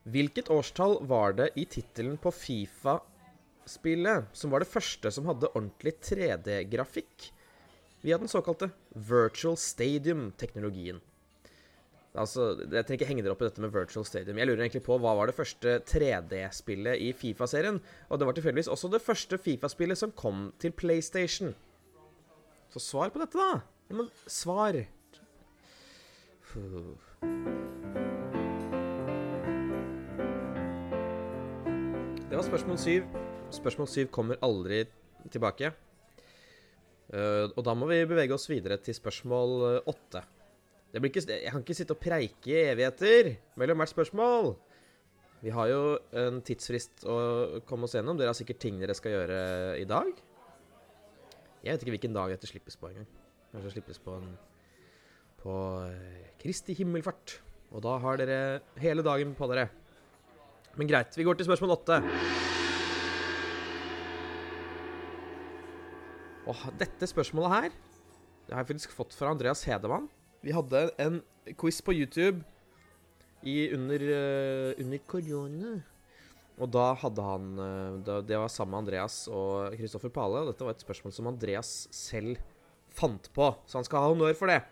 Hvilket 0.09 0.49
årstall 0.53 0.99
var 1.09 1.33
det 1.37 1.49
i 1.59 1.65
tittelen 1.69 2.17
på 2.21 2.31
Fifa-spillet 2.33 4.29
som 4.37 4.53
var 4.53 4.63
det 4.63 4.69
første 4.69 5.11
som 5.13 5.27
hadde 5.29 5.49
ordentlig 5.51 5.93
3D-grafikk 6.05 7.27
via 8.05 8.17
den 8.21 8.31
såkalte 8.31 8.69
virtual 8.93 9.57
stadium-teknologien? 9.59 11.01
Altså, 12.17 12.55
Jeg 12.61 12.85
trenger 12.85 12.97
ikke 12.97 13.09
henge 13.09 13.23
dere 13.25 13.35
opp 13.35 13.43
i 13.43 13.49
dette 13.49 13.61
med 13.61 13.73
virtual 13.73 14.05
stadium. 14.05 14.37
Jeg 14.39 14.49
lurer 14.49 14.63
egentlig 14.65 14.85
på 14.85 14.97
hva 15.01 15.13
var 15.17 15.29
det 15.29 15.37
første 15.37 15.75
3D-spillet 15.89 17.01
i 17.05 17.11
Fifa-serien? 17.13 17.81
Og 18.09 18.21
det 18.21 18.29
var 18.29 18.37
tilfeldigvis 18.37 18.71
også 18.71 18.89
det 18.93 19.03
første 19.03 19.37
Fifa-spillet 19.37 19.97
som 19.99 20.13
kom 20.13 20.53
til 20.61 20.71
PlayStation. 20.73 21.53
Så 22.73 22.79
svar 22.81 23.09
på 23.13 23.21
dette, 23.21 23.37
da. 23.37 23.61
Men 23.93 24.09
svar. 24.25 24.77
Puh. 26.49 28.08
Var 32.39 32.45
spørsmål 32.47 32.77
syv. 32.79 33.07
Spørsmål 33.51 33.87
syv 33.91 34.09
kommer 34.15 34.37
aldri 34.45 34.85
tilbake. 35.27 35.73
Uh, 37.11 37.51
og 37.51 37.63
da 37.67 37.73
må 37.75 37.89
vi 37.89 37.97
bevege 38.07 38.31
oss 38.31 38.47
videre 38.47 38.77
til 38.79 38.95
spørsmål 38.95 39.55
eh, 39.67 39.89
åtte. 39.91 40.21
Ikke, 40.95 41.23
jeg 41.27 41.51
kan 41.51 41.65
ikke 41.65 41.75
sitte 41.75 41.97
og 41.97 41.99
preike 41.99 42.53
i 42.53 42.61
evigheter 42.69 43.33
mellom 43.59 43.81
hvert 43.81 43.91
spørsmål. 43.91 44.53
Vi 45.41 45.51
har 45.51 45.67
jo 45.67 45.81
en 46.21 46.39
tidsfrist 46.45 47.03
å 47.11 47.17
komme 47.67 47.89
oss 47.89 47.97
gjennom. 47.97 48.15
Dere 48.15 48.31
har 48.31 48.39
sikkert 48.39 48.61
ting 48.63 48.79
dere 48.79 48.95
skal 48.95 49.17
gjøre 49.17 49.41
i 49.81 49.89
dag. 49.89 50.13
Jeg 51.65 51.73
vet 51.73 51.83
ikke 51.83 51.97
hvilken 51.97 52.15
dag 52.15 52.31
dette 52.37 52.47
slippes 52.47 52.79
på 52.79 52.93
engang. 52.93 53.09
Kanskje 53.51 53.67
det 53.67 53.75
slippes 53.75 53.99
på 54.05 54.15
en 54.15 54.31
på 55.43 55.59
eh, 55.89 56.31
Kristi 56.39 56.77
himmelfart. 56.79 57.41
Og 57.75 57.83
da 57.83 57.99
har 57.99 58.23
dere 58.23 58.41
hele 58.79 59.03
dagen 59.03 59.35
på 59.35 59.51
dere. 59.51 59.67
Men 60.77 60.89
greit, 60.89 61.17
vi 61.17 61.25
går 61.25 61.39
til 61.39 61.49
spørsmål 61.49 61.77
åtte. 61.79 62.01
Dette 66.79 67.05
spørsmålet 67.05 67.51
her 67.53 67.67
Det 67.69 68.55
har 68.55 68.63
jeg 68.63 68.69
faktisk 68.71 68.93
fått 68.95 69.13
fra 69.13 69.29
Andreas 69.29 69.61
Hedemann. 69.67 70.07
Vi 70.41 70.53
hadde 70.55 70.87
en 70.97 71.19
quiz 71.59 71.81
på 71.85 71.93
YouTube 71.93 72.41
i, 73.45 73.69
under, 73.75 74.01
uh, 74.01 74.81
under 74.81 75.01
korona. 75.05 75.75
Og 76.59 76.71
da 76.73 76.87
hadde 77.03 77.23
han 77.23 77.51
uh, 77.59 78.21
Det 78.25 78.39
var 78.39 78.49
sammen 78.49 78.73
med 78.73 78.81
Andreas 78.87 79.27
og 79.29 79.75
Kristoffer 79.77 80.09
Pale. 80.09 80.41
Og 80.41 80.49
dette 80.49 80.65
var 80.65 80.73
et 80.73 80.85
spørsmål 80.85 81.13
som 81.13 81.29
Andreas 81.29 81.73
selv 81.93 82.41
fant 82.89 83.29
på, 83.35 83.51
så 83.69 83.77
han 83.77 83.85
skal 83.85 84.01
ha 84.01 84.09
honnør 84.09 84.33
for 84.37 84.49
det. 84.49 84.63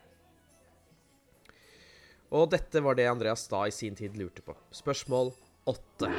Og 2.33 2.49
dette 2.51 2.81
var 2.83 2.97
det 2.97 3.05
Andreas 3.07 3.45
da 3.51 3.61
i 3.67 3.75
sin 3.75 3.95
tid 3.95 4.17
lurte 4.19 4.41
på. 4.43 4.57
Spørsmål 4.73 5.31
åtte. 5.67 6.09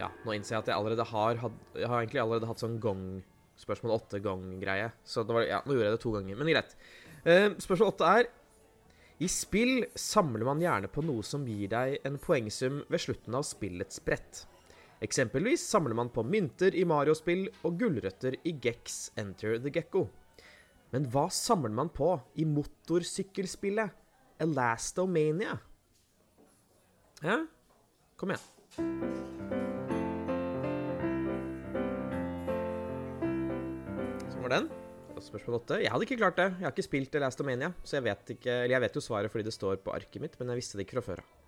Ja, 0.00 0.08
nå 0.24 0.34
innser 0.34 0.56
jeg 0.56 0.64
at 0.64 0.70
jeg 0.72 0.76
allerede 0.78 1.04
har 1.06 1.38
hatt 1.42 1.76
Jeg 1.76 1.90
har 1.90 2.00
egentlig 2.00 2.22
allerede 2.22 2.48
hatt 2.48 2.62
sånn 2.62 2.80
gong 2.82 3.04
spørsmål 3.62 3.96
åtte-gong-greie. 3.98 4.88
Så 5.04 5.22
var, 5.28 5.44
ja, 5.46 5.60
nå 5.62 5.76
gjorde 5.76 5.90
jeg 5.90 5.96
det 5.96 6.02
to 6.02 6.14
ganger, 6.16 6.38
men 6.40 6.50
greit. 6.50 6.72
Uh, 7.22 7.52
spørsmål 7.62 7.92
åtte 7.92 8.14
er 8.18 8.30
I 9.22 9.28
spill 9.30 9.84
samler 9.94 10.46
man 10.48 10.62
gjerne 10.62 10.90
på 10.90 11.04
noe 11.06 11.22
som 11.26 11.44
gir 11.46 11.70
deg 11.70 12.00
en 12.08 12.18
poengsum 12.18 12.80
ved 12.90 13.04
slutten 13.04 13.38
av 13.38 13.46
spillets 13.46 14.02
brett. 14.02 14.46
Eksempelvis 15.02 15.64
samler 15.66 15.98
man 15.98 16.10
på 16.14 16.24
mynter 16.26 16.74
i 16.78 16.84
Mario-spill 16.86 17.48
og 17.66 17.78
gulrøtter 17.78 18.38
i 18.46 18.56
Gex 18.62 19.12
Enter 19.18 19.58
the 19.62 19.70
Gekko. 19.74 20.06
Men 20.94 21.06
hva 21.10 21.28
samler 21.32 21.72
man 21.74 21.90
på 21.94 22.14
i 22.38 22.46
motorsykkelspillet 22.46 24.01
Elastomania. 24.42 25.56
Ja, 27.22 27.36
kom 28.18 28.32
igjen. 28.32 28.46
Sånn 34.32 34.42
var 34.42 34.56
den. 34.56 34.70
Spørsmål 35.22 35.60
8. 35.60 35.78
Jeg 35.84 35.92
hadde 35.94 36.06
ikke 36.08 36.18
klart 36.18 36.40
det. 36.40 36.48
Jeg 36.56 36.66
har 36.66 36.74
ikke 36.74 36.86
spilt 36.88 37.14
Elastomania, 37.14 37.70
så 37.86 38.00
jeg 38.00 38.06
vet 38.08 38.34
ikke 38.34 38.56
jeg 38.72 38.82
vet 38.82 38.98
jo 38.98 39.04
svaret 39.04 39.30
fordi 39.30 39.46
det 39.46 39.54
står 39.54 39.78
på 39.84 39.94
arket 39.94 40.24
mitt, 40.24 40.34
men 40.40 40.50
jeg 40.50 40.62
visste 40.64 40.80
det 40.80 40.88
ikke 40.88 40.98
fra 40.98 41.06
før 41.12 41.22
av. 41.22 41.38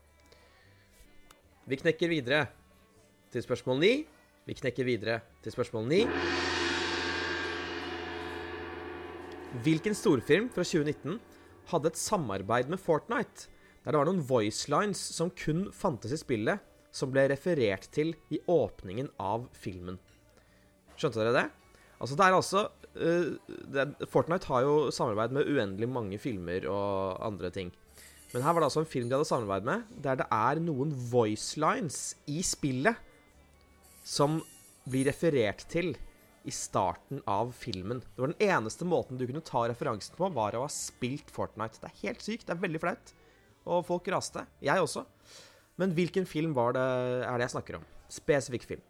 Vi 1.65 1.81
knekker 1.81 2.13
videre 2.13 2.45
til 3.35 3.43
spørsmål 3.43 3.81
9. 3.83 3.93
Vi 4.47 4.55
knekker 4.61 4.87
videre 4.87 5.23
til 5.43 5.55
spørsmål 5.57 5.89
9. 5.91 6.03
Hvilken 9.65 9.95
storfilm 9.97 10.51
fra 10.53 10.63
2019 10.67 11.19
hadde 11.71 11.93
et 11.93 12.01
samarbeid 12.01 12.71
med 12.73 12.81
Fortnite, 12.83 13.49
der 13.85 13.93
det 13.93 14.01
var 14.01 14.09
noen 14.09 14.25
voicelines 14.29 15.01
som 15.17 15.33
kun 15.37 15.67
fantes 15.75 16.15
i 16.15 16.21
spillet, 16.21 16.63
som 16.95 17.11
ble 17.13 17.27
referert 17.33 17.89
til 17.95 18.15
i 18.33 18.39
åpningen 18.51 19.11
av 19.21 19.49
filmen. 19.59 19.99
Skjønte 20.95 21.21
dere 21.21 21.35
det? 21.35 21.47
Altså, 21.99 22.17
det 22.19 22.27
er 22.27 22.37
altså 22.37 22.63
uh, 23.01 23.57
det, 23.75 23.87
Fortnite 24.11 24.51
har 24.51 24.67
jo 24.67 24.77
samarbeid 24.95 25.35
med 25.35 25.51
uendelig 25.51 25.91
mange 25.91 26.21
filmer 26.23 26.69
og 26.71 27.19
andre 27.25 27.51
ting. 27.55 27.73
Men 28.35 28.43
her 28.43 28.55
var 28.55 28.63
det 28.63 28.71
altså 28.71 28.83
en 28.83 28.91
film 28.91 29.11
de 29.11 29.19
hadde 29.19 29.29
samarbeid 29.29 29.67
med, 29.67 29.91
der 30.03 30.19
det 30.23 30.27
er 30.33 30.63
noen 30.63 30.95
voicelines 31.11 32.15
i 32.31 32.41
spillet 32.47 32.99
som 34.05 34.41
blir 34.91 35.09
referert 35.09 35.65
til 35.71 35.95
i 36.45 36.53
starten 36.53 37.23
av 37.27 37.53
filmen. 37.57 38.03
Det 38.15 38.21
var 38.21 38.33
den 38.33 38.49
eneste 38.49 38.85
måten 38.85 39.17
du 39.19 39.25
kunne 39.27 39.45
ta 39.45 39.65
referansen 39.69 40.17
på, 40.19 40.29
var 40.37 40.57
å 40.57 40.67
ha 40.67 40.73
spilt 40.73 41.33
Fortnite. 41.33 41.81
Det 41.81 41.89
er 41.89 42.01
helt 42.03 42.25
sykt. 42.25 42.47
Det 42.47 42.55
er 42.55 42.61
veldig 42.61 42.83
flaut. 42.83 43.15
Og 43.65 43.85
folk 43.89 44.09
raste. 44.13 44.45
Jeg 44.65 44.85
også. 44.85 45.07
Men 45.81 45.95
hvilken 45.97 46.29
film 46.29 46.53
var 46.57 46.77
det, 46.77 46.85
er 47.25 47.33
det 47.39 47.49
jeg 47.49 47.55
snakker 47.57 47.81
om? 47.81 47.87
Spesifikk 48.13 48.69
film. 48.69 48.85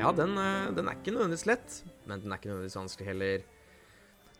Ja, 0.00 0.14
den, 0.16 0.32
eh, 0.40 0.72
den 0.72 0.88
er 0.88 0.96
ikke 0.96 1.12
nødvendigvis 1.12 1.44
lett, 1.44 1.82
men 2.08 2.22
den 2.22 2.32
er 2.32 2.40
ikke 2.40 2.48
nødvendigvis 2.48 2.78
vanskelig 2.78 3.10
heller. 3.10 3.42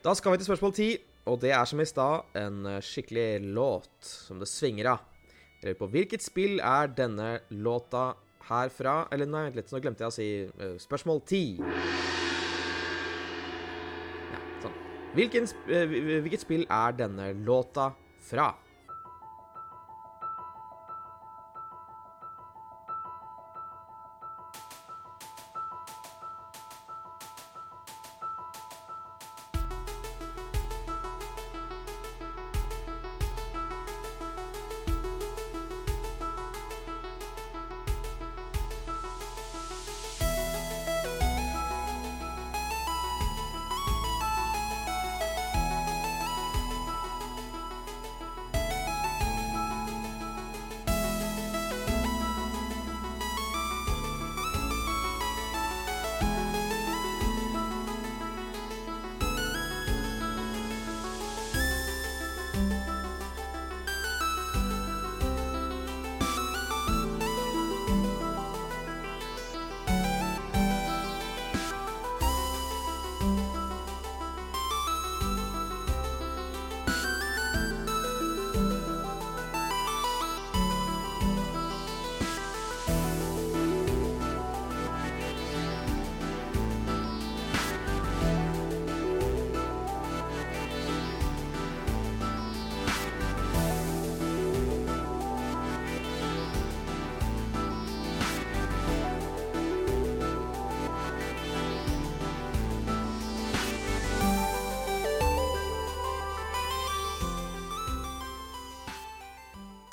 Da 0.01 0.15
skal 0.17 0.33
vi 0.33 0.41
til 0.41 0.49
spørsmål 0.49 0.73
ti, 0.73 0.89
og 1.29 1.37
det 1.43 1.51
er 1.53 1.65
som 1.69 1.79
i 1.79 1.85
stad 1.85 2.33
en 2.41 2.65
eh, 2.65 2.81
skikkelig 2.81 3.53
låt 3.53 3.93
som 4.01 4.41
det 4.41 4.49
svinger 4.49 4.95
av. 4.95 5.05
Jeg 5.61 5.77
på 5.77 5.85
hvilket 5.93 6.23
spill 6.25 6.57
er 6.57 6.89
denne 6.89 7.43
låta 7.53 8.15
herfra 8.49 8.95
Eller 9.11 9.29
nei, 9.29 9.45
vent 9.47 9.59
litt, 9.59 9.71
nå 9.73 9.81
glemte 9.83 10.05
jeg 10.05 10.11
å 10.11 10.15
si 10.15 10.29
uh, 10.47 10.75
spørsmål 10.81 11.21
ti. 11.29 11.43
Ja, 14.31 14.41
sånn. 14.63 14.75
Hvilken, 15.17 15.47
uh, 15.69 15.95
hvilket 16.25 16.45
spill 16.45 16.65
er 16.67 16.97
denne 16.97 17.31
låta 17.45 17.91
fra? 18.31 18.51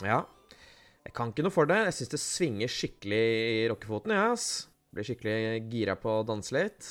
Ja. 0.09 0.23
Jeg 1.05 1.15
kan 1.17 1.33
ikke 1.33 1.45
noe 1.45 1.55
for 1.55 1.69
det. 1.69 1.79
Jeg 1.89 1.97
syns 1.99 2.13
det 2.15 2.21
svinger 2.23 2.73
skikkelig 2.73 3.23
i 3.63 3.67
rockefoten, 3.73 4.13
jeg, 4.13 4.25
ja, 4.25 4.33
ass. 4.35 4.49
Blir 4.93 5.05
skikkelig 5.05 5.37
gira 5.69 5.97
på 6.01 6.19
å 6.21 6.25
danse 6.27 6.55
litt. 6.57 6.89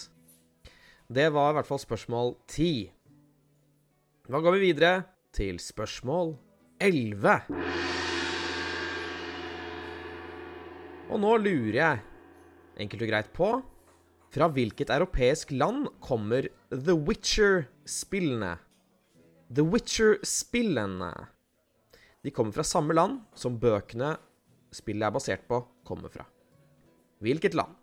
Det 1.10 1.30
var 1.34 1.52
i 1.52 1.58
hvert 1.58 1.70
fall 1.70 1.82
spørsmål 1.82 2.36
ti. 2.50 2.90
Da 4.28 4.42
går 4.44 4.58
vi 4.58 4.68
videre 4.70 4.92
til 5.34 5.58
spørsmål 5.62 6.36
elleve. 6.84 7.40
Og 11.08 11.22
nå 11.24 11.34
lurer 11.40 11.78
jeg 11.80 12.04
enkelt 12.84 13.06
og 13.06 13.12
greit 13.14 13.32
på 13.34 13.50
fra 14.36 14.50
hvilket 14.52 14.92
europeisk 14.94 15.54
land 15.56 15.88
kommer 16.04 16.50
The 16.70 16.94
Witcher-spillene? 16.94 18.58
The 19.48 19.64
Witcher-spillene. 19.64 21.14
De 22.26 22.32
kommer 22.32 22.52
fra 22.52 22.66
samme 22.66 22.96
land 22.98 23.20
som 23.38 23.60
bøkene 23.62 24.16
spillet 24.74 25.06
er 25.08 25.14
basert 25.14 25.44
på, 25.50 25.62
kommer 25.86 26.12
fra. 26.12 26.26
Hvilket 27.24 27.56
land? 27.58 27.76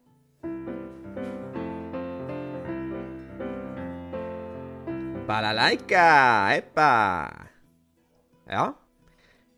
Balalaika, 5.25 6.07
eppa. 6.53 6.88
Ja. 8.51 8.66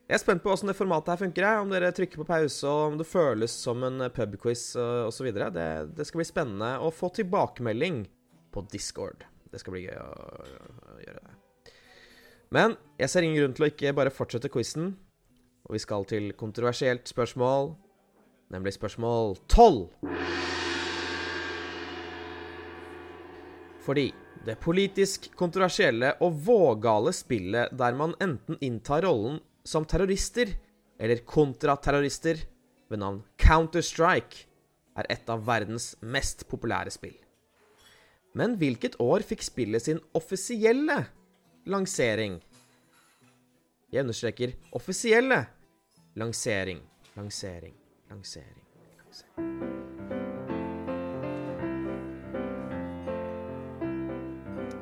Jeg 0.07 0.15
er 0.15 0.23
spent 0.23 0.45
på 0.45 0.53
åssen 0.53 0.71
det 0.71 0.77
formatet 0.79 1.17
her 1.17 1.23
funker. 1.25 1.49
Om 1.65 1.73
dere 1.73 1.91
trykker 1.97 2.23
på 2.23 2.29
pause, 2.29 2.69
og 2.71 2.93
om 2.93 2.99
det 3.01 3.09
føles 3.11 3.51
som 3.51 3.83
en 3.89 4.05
pubquiz 4.15 4.69
osv. 4.79 5.33
Det, 5.35 5.71
det 5.99 6.07
skal 6.07 6.23
bli 6.23 6.29
spennende 6.29 6.77
å 6.79 6.93
få 6.95 7.11
tilbakemelding 7.17 8.05
på 8.55 8.63
Discord. 8.71 9.27
Det 9.51 9.59
skal 9.59 9.75
bli 9.75 9.89
gøy 9.89 9.99
å 9.99 10.13
gjøre 11.03 11.25
det. 11.25 11.26
Men 12.57 12.77
jeg 12.97 13.13
ser 13.13 13.27
ingen 13.27 13.43
grunn 13.43 13.57
til 13.57 13.67
å 13.67 13.71
ikke 13.73 13.95
bare 13.97 14.13
fortsette 14.15 14.49
quizen. 14.53 14.95
Og 15.67 15.75
vi 15.75 15.83
skal 15.83 16.07
til 16.09 16.31
kontroversielt 16.39 17.09
spørsmål, 17.11 17.75
nemlig 18.55 18.77
spørsmål 18.77 19.35
tolv. 19.51 19.91
Fordi 23.87 24.07
det 24.47 24.61
politisk 24.63 25.29
kontroversielle 25.39 26.15
og 26.23 26.39
vågale 26.47 27.13
spillet 27.15 27.75
der 27.77 27.99
man 27.99 28.15
enten 28.23 28.59
inntar 28.63 29.05
rollen 29.07 29.41
som 29.67 29.85
terrorister 29.85 30.53
eller 31.03 31.25
kontraterrorister 31.27 32.41
ved 32.89 33.03
navn 33.03 33.25
Counter-Strike, 33.43 34.47
er 34.97 35.11
et 35.13 35.29
av 35.29 35.43
verdens 35.45 35.91
mest 36.01 36.47
populære 36.49 36.95
spill. 36.95 37.17
Men 38.39 38.55
hvilket 38.57 38.97
år 39.03 39.27
fikk 39.27 39.43
spillet 39.45 39.85
sin 39.85 40.01
offisielle 40.17 41.03
lansering? 41.69 42.39
Jeg 43.93 44.03
understreker 44.03 44.51
offisielle 44.75 45.45
lansering, 46.19 46.81
lansering, 47.15 47.75
lansering, 48.11 48.65
lansering. 48.99 49.45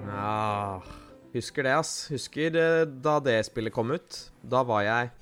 Ah, 0.09 0.81
husker 1.35 1.69
det, 1.69 1.75
ass. 1.77 1.93
Husker 2.15 2.57
eh, 2.57 2.87
da 2.89 3.19
det 3.21 3.43
spillet 3.51 3.77
kom 3.77 3.93
ut. 3.93 4.23
Da 4.41 4.65
var 4.65 4.87
jeg 4.87 5.13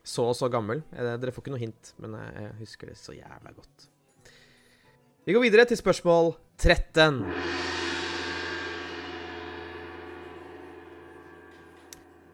så 0.00 0.30
og 0.30 0.38
så 0.38 0.48
gammel. 0.48 0.80
Eh, 0.96 1.12
dere 1.20 1.36
får 1.36 1.44
ikke 1.44 1.52
noe 1.52 1.64
hint, 1.66 1.92
men 2.00 2.16
jeg 2.16 2.56
husker 2.62 2.94
det 2.94 2.96
så 3.02 3.12
jævla 3.12 3.52
godt. 3.52 3.90
Vi 5.26 5.36
går 5.36 5.50
videre 5.50 5.68
til 5.68 5.76
spørsmål 5.84 6.32
13. 6.56 7.26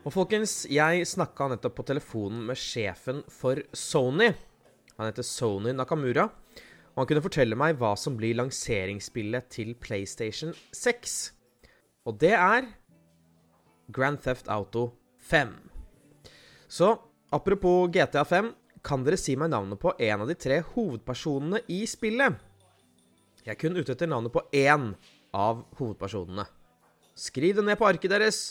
Og 0.03 0.11
folkens, 0.11 0.65
jeg 0.67 1.05
snakka 1.07 1.47
nettopp 1.53 1.77
på 1.79 1.85
telefonen 1.87 2.41
med 2.49 2.59
sjefen 2.59 3.21
for 3.31 3.61
Sony. 3.71 4.33
Han 4.97 5.07
heter 5.07 5.23
Sony 5.23 5.71
Nakamura. 5.77 6.25
Og 6.93 7.05
han 7.05 7.09
kunne 7.09 7.23
fortelle 7.23 7.57
meg 7.57 7.79
hva 7.79 7.93
som 7.97 8.17
blir 8.19 8.35
lanseringsspillet 8.41 9.47
til 9.55 9.77
PlayStation 9.79 10.51
6. 10.75 11.15
Og 12.11 12.19
det 12.19 12.33
er 12.35 12.67
Grand 13.95 14.19
Theft 14.25 14.51
Auto 14.51 14.89
5. 15.23 15.55
Så 16.67 16.91
apropos 17.31 17.87
GTA 17.95 18.27
5, 18.27 18.51
kan 18.83 19.07
dere 19.07 19.21
si 19.21 19.37
meg 19.39 19.53
navnet 19.53 19.79
på 19.79 19.95
en 19.95 20.25
av 20.25 20.27
de 20.27 20.35
tre 20.35 20.59
hovedpersonene 20.73 21.63
i 21.71 21.85
spillet? 21.87 22.35
Jeg 23.47 23.55
er 23.55 23.61
kun 23.61 23.79
ute 23.79 23.95
etter 23.95 24.11
navnet 24.11 24.35
på 24.35 24.43
én 24.51 24.91
av 25.31 25.63
hovedpersonene. 25.79 26.49
Skriv 27.15 27.55
det 27.61 27.69
ned 27.71 27.79
på 27.79 27.87
arket 27.87 28.11
deres. 28.11 28.43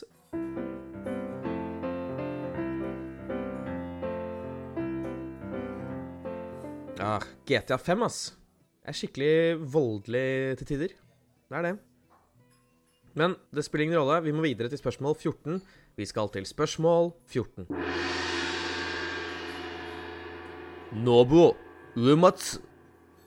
Ja, 7.02 7.16
GTA 7.50 7.80
5, 7.82 8.04
ass. 8.06 8.18
Er 8.86 8.94
skikkelig 8.94 9.58
voldelig 9.74 10.60
til 10.60 10.68
tider. 10.70 10.92
Det 11.50 11.58
er 11.58 11.66
det. 11.66 11.72
Men 13.18 13.34
det 13.50 13.64
spiller 13.66 13.88
ingen 13.88 13.98
rolle. 13.98 14.20
Vi 14.28 14.34
må 14.38 14.44
videre 14.46 14.70
til 14.70 14.78
spørsmål 14.78 15.16
14. 15.18 15.58
Vi 15.98 16.06
skal 16.06 16.30
til 16.30 16.46
spørsmål 16.46 17.10
14. 17.26 17.66
Nobuo 21.02 21.56
Uematsu, 21.98 22.62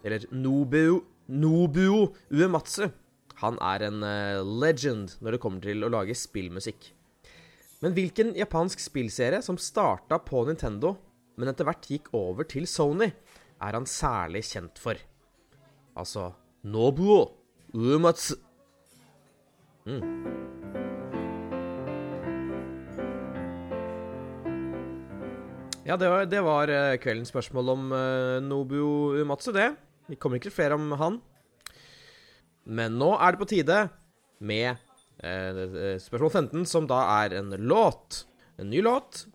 eller 0.07 0.23
Nobuo 0.31 1.03
Nobuo 1.27 2.15
Uematsu, 2.31 2.93
han 3.43 3.59
er 3.59 3.89
en 3.89 4.03
uh, 4.07 4.47
legend 4.63 5.19
når 5.19 5.35
det 5.35 5.43
kommer 5.43 5.65
til 5.67 5.83
å 5.83 5.91
lage 5.91 6.15
spillmusikk. 6.15 6.93
Men 7.83 7.99
hvilken 7.99 8.37
japansk 8.39 8.79
spillserie 8.87 9.43
som 9.43 9.59
starta 9.59 10.23
på 10.23 10.47
Nintendo, 10.47 10.95
men 11.35 11.51
etter 11.51 11.67
hvert 11.67 11.91
gikk 11.91 12.13
over 12.15 12.47
til 12.47 12.71
Sony, 12.71 13.11
er 13.65 13.79
han 13.79 13.87
særlig 13.89 14.45
kjent 14.47 14.81
for. 14.81 14.99
Altså 15.97 16.31
Nobuo 16.65 17.21
Uematsu. 17.75 18.37
Mm. 19.85 20.45
Ja, 25.85 25.99
det 26.01 26.09
var, 26.09 26.25
det 26.25 26.41
var 26.41 26.71
uh, 26.73 26.97
kveldens 26.97 27.29
spørsmål 27.29 27.75
om 27.75 27.91
uh, 27.93 28.41
Nobuo 28.41 29.21
Umatsu, 29.21 29.53
det. 29.53 29.75
Vi 30.09 30.17
kommer 30.17 30.41
ikke 30.41 30.55
flere 30.55 30.79
om 30.79 30.95
han. 31.01 31.21
Men 32.65 32.97
nå 32.97 33.11
er 33.19 33.35
det 33.35 33.43
på 33.43 33.51
tide 33.53 33.83
med 34.41 34.81
uh, 35.21 36.01
spørsmål 36.01 36.33
15, 36.33 36.65
som 36.73 36.89
da 36.89 37.03
er 37.21 37.37
en 37.43 37.53
låt. 37.61 38.25
En 38.57 38.73
ny 38.73 38.81
låt. 38.85 39.27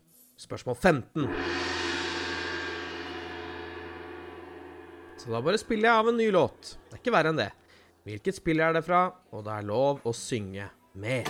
Spørsmål 0.42 0.80
15. 0.82 1.69
Så 5.20 5.34
da 5.34 5.42
bare 5.44 5.60
spiller 5.60 5.90
jeg 5.90 6.00
av 6.00 6.12
en 6.12 6.20
ny 6.20 6.30
låt. 6.32 6.76
Det 6.88 6.96
er 6.96 7.04
ikke 7.04 7.16
verre 7.18 7.34
enn 7.34 7.42
det. 7.42 7.52
Hvilket 8.08 8.40
spill 8.40 8.64
er 8.64 8.78
det 8.78 8.86
fra? 8.88 9.10
Og 9.36 9.44
det 9.44 9.58
er 9.58 9.68
lov 9.68 10.06
å 10.08 10.16
synge 10.16 10.72
med. 10.96 11.28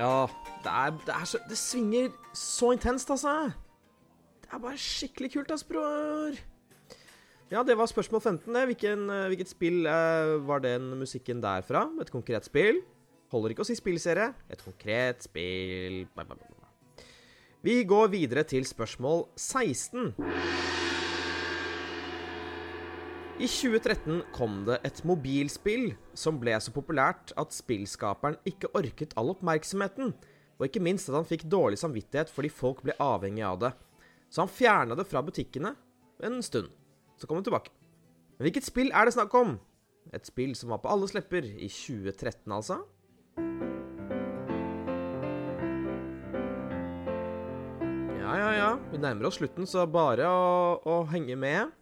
Ja, 0.00 0.26
det 0.64 0.70
er, 0.72 0.94
det 1.04 1.12
er 1.12 1.26
så 1.28 1.38
Det 1.48 1.58
svinger 1.58 2.08
så 2.34 2.70
intenst, 2.72 3.10
altså. 3.10 3.50
Det 4.40 4.48
er 4.52 4.62
bare 4.62 4.78
skikkelig 4.80 5.32
kult, 5.34 5.50
ass, 5.52 5.64
bror. 5.64 6.38
Ja, 7.50 7.62
det 7.66 7.76
var 7.76 7.86
spørsmål 7.90 8.20
15. 8.20 8.54
det. 8.54 8.64
Hvilken, 8.70 9.10
eh, 9.10 9.26
hvilket 9.26 9.48
spill 9.48 9.86
eh, 9.86 10.46
var 10.48 10.58
den 10.64 10.94
musikken 10.98 11.42
der 11.42 11.60
fra? 11.60 11.84
Et 12.00 12.10
konkret 12.10 12.48
spill? 12.48 12.80
Holder 13.30 13.52
ikke 13.52 13.66
å 13.66 13.68
si 13.68 13.76
spillserie. 13.76 14.32
Et 14.50 14.64
konkret 14.64 15.22
spill. 15.26 16.06
Vi 17.62 17.82
går 17.84 18.08
videre 18.08 18.42
til 18.42 18.64
spørsmål 18.64 19.26
16. 19.36 20.14
I 23.40 23.46
2013 23.48 24.18
kom 24.36 24.66
det 24.66 24.74
et 24.84 24.98
mobilspill 25.08 25.94
som 26.12 26.36
ble 26.42 26.52
så 26.60 26.74
populært 26.74 27.30
at 27.40 27.54
spillskaperen 27.56 28.36
ikke 28.44 28.68
orket 28.76 29.14
all 29.16 29.32
oppmerksomheten, 29.32 30.10
og 30.60 30.66
ikke 30.66 30.82
minst 30.84 31.08
at 31.08 31.16
han 31.16 31.24
fikk 31.24 31.46
dårlig 31.48 31.78
samvittighet 31.80 32.28
fordi 32.28 32.50
folk 32.52 32.82
ble 32.84 32.92
avhengig 33.00 33.46
av 33.48 33.56
det. 33.62 33.70
Så 34.28 34.44
han 34.44 34.52
fjerna 34.52 34.98
det 34.98 35.08
fra 35.08 35.24
butikkene 35.24 35.72
en 36.20 36.38
stund. 36.44 36.68
Så 37.16 37.24
kom 37.24 37.40
det 37.40 37.48
tilbake. 37.48 37.72
Men 38.36 38.50
hvilket 38.50 38.68
spill 38.68 38.92
er 38.92 39.08
det 39.08 39.16
snakk 39.16 39.32
om? 39.40 39.56
Et 40.12 40.28
spill 40.28 40.52
som 40.52 40.76
var 40.76 40.84
på 40.84 40.92
alles 40.92 41.16
lepper 41.16 41.48
i 41.48 41.72
2013, 41.72 42.44
altså. 42.52 42.82
Ja, 48.20 48.36
ja, 48.36 48.52
ja. 48.60 48.70
Vi 48.92 49.00
nærmer 49.00 49.32
oss 49.32 49.40
slutten, 49.40 49.64
så 49.64 49.88
bare 49.88 50.28
å, 50.28 50.76
å 50.84 51.02
henge 51.08 51.40
med. 51.40 51.79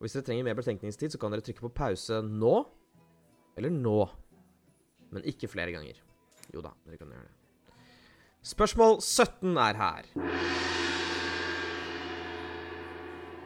Og 0.00 0.06
hvis 0.06 0.14
dere 0.16 0.24
trenger 0.24 0.46
mer 0.48 0.56
betenkningstid, 0.56 1.12
så 1.12 1.18
kan 1.20 1.34
dere 1.34 1.44
trykke 1.44 1.60
på 1.66 1.74
pause 1.76 2.22
nå. 2.24 2.54
Eller 3.60 3.74
nå. 3.74 3.98
Men 5.12 5.26
ikke 5.28 5.50
flere 5.52 5.74
ganger. 5.74 5.98
Jo 6.54 6.62
da, 6.64 6.72
dere 6.86 6.96
kan 6.96 7.12
gjøre 7.12 7.26
det. 7.26 7.36
Spørsmål 8.48 8.96
17 9.04 9.60
er 9.60 9.76
her. 9.76 10.08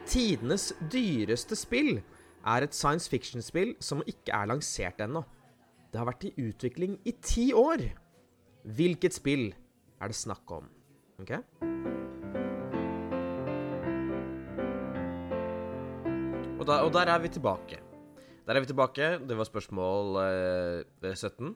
Tidenes 0.07 0.69
dyreste 0.93 1.59
spill 1.59 1.97
er 2.45 2.63
et 2.63 2.77
science 2.77 3.11
fiction-spill 3.11 3.75
som 3.83 4.05
ikke 4.07 4.31
er 4.31 4.47
lansert 4.53 5.03
ennå. 5.03 5.25
Det 5.91 5.99
har 5.99 6.07
vært 6.07 6.23
i 6.29 6.33
utvikling 6.39 6.95
i 7.03 7.17
ti 7.19 7.49
år. 7.51 7.83
Hvilket 8.63 9.19
spill 9.19 9.49
er 9.99 10.07
det 10.07 10.15
snakk 10.15 10.55
om? 10.55 10.71
Ok? 11.19 11.35
Og, 16.65 16.69
da, 16.71 16.79
og 16.81 16.95
der 16.95 17.11
er 17.13 17.19
vi 17.21 17.29
tilbake. 17.29 17.77
Der 18.47 18.57
er 18.57 18.63
vi 18.63 18.65
tilbake. 18.65 19.07
Det 19.21 19.35
var 19.37 19.45
spørsmål 19.45 20.15
eh, 20.17 21.11
17. 21.13 21.51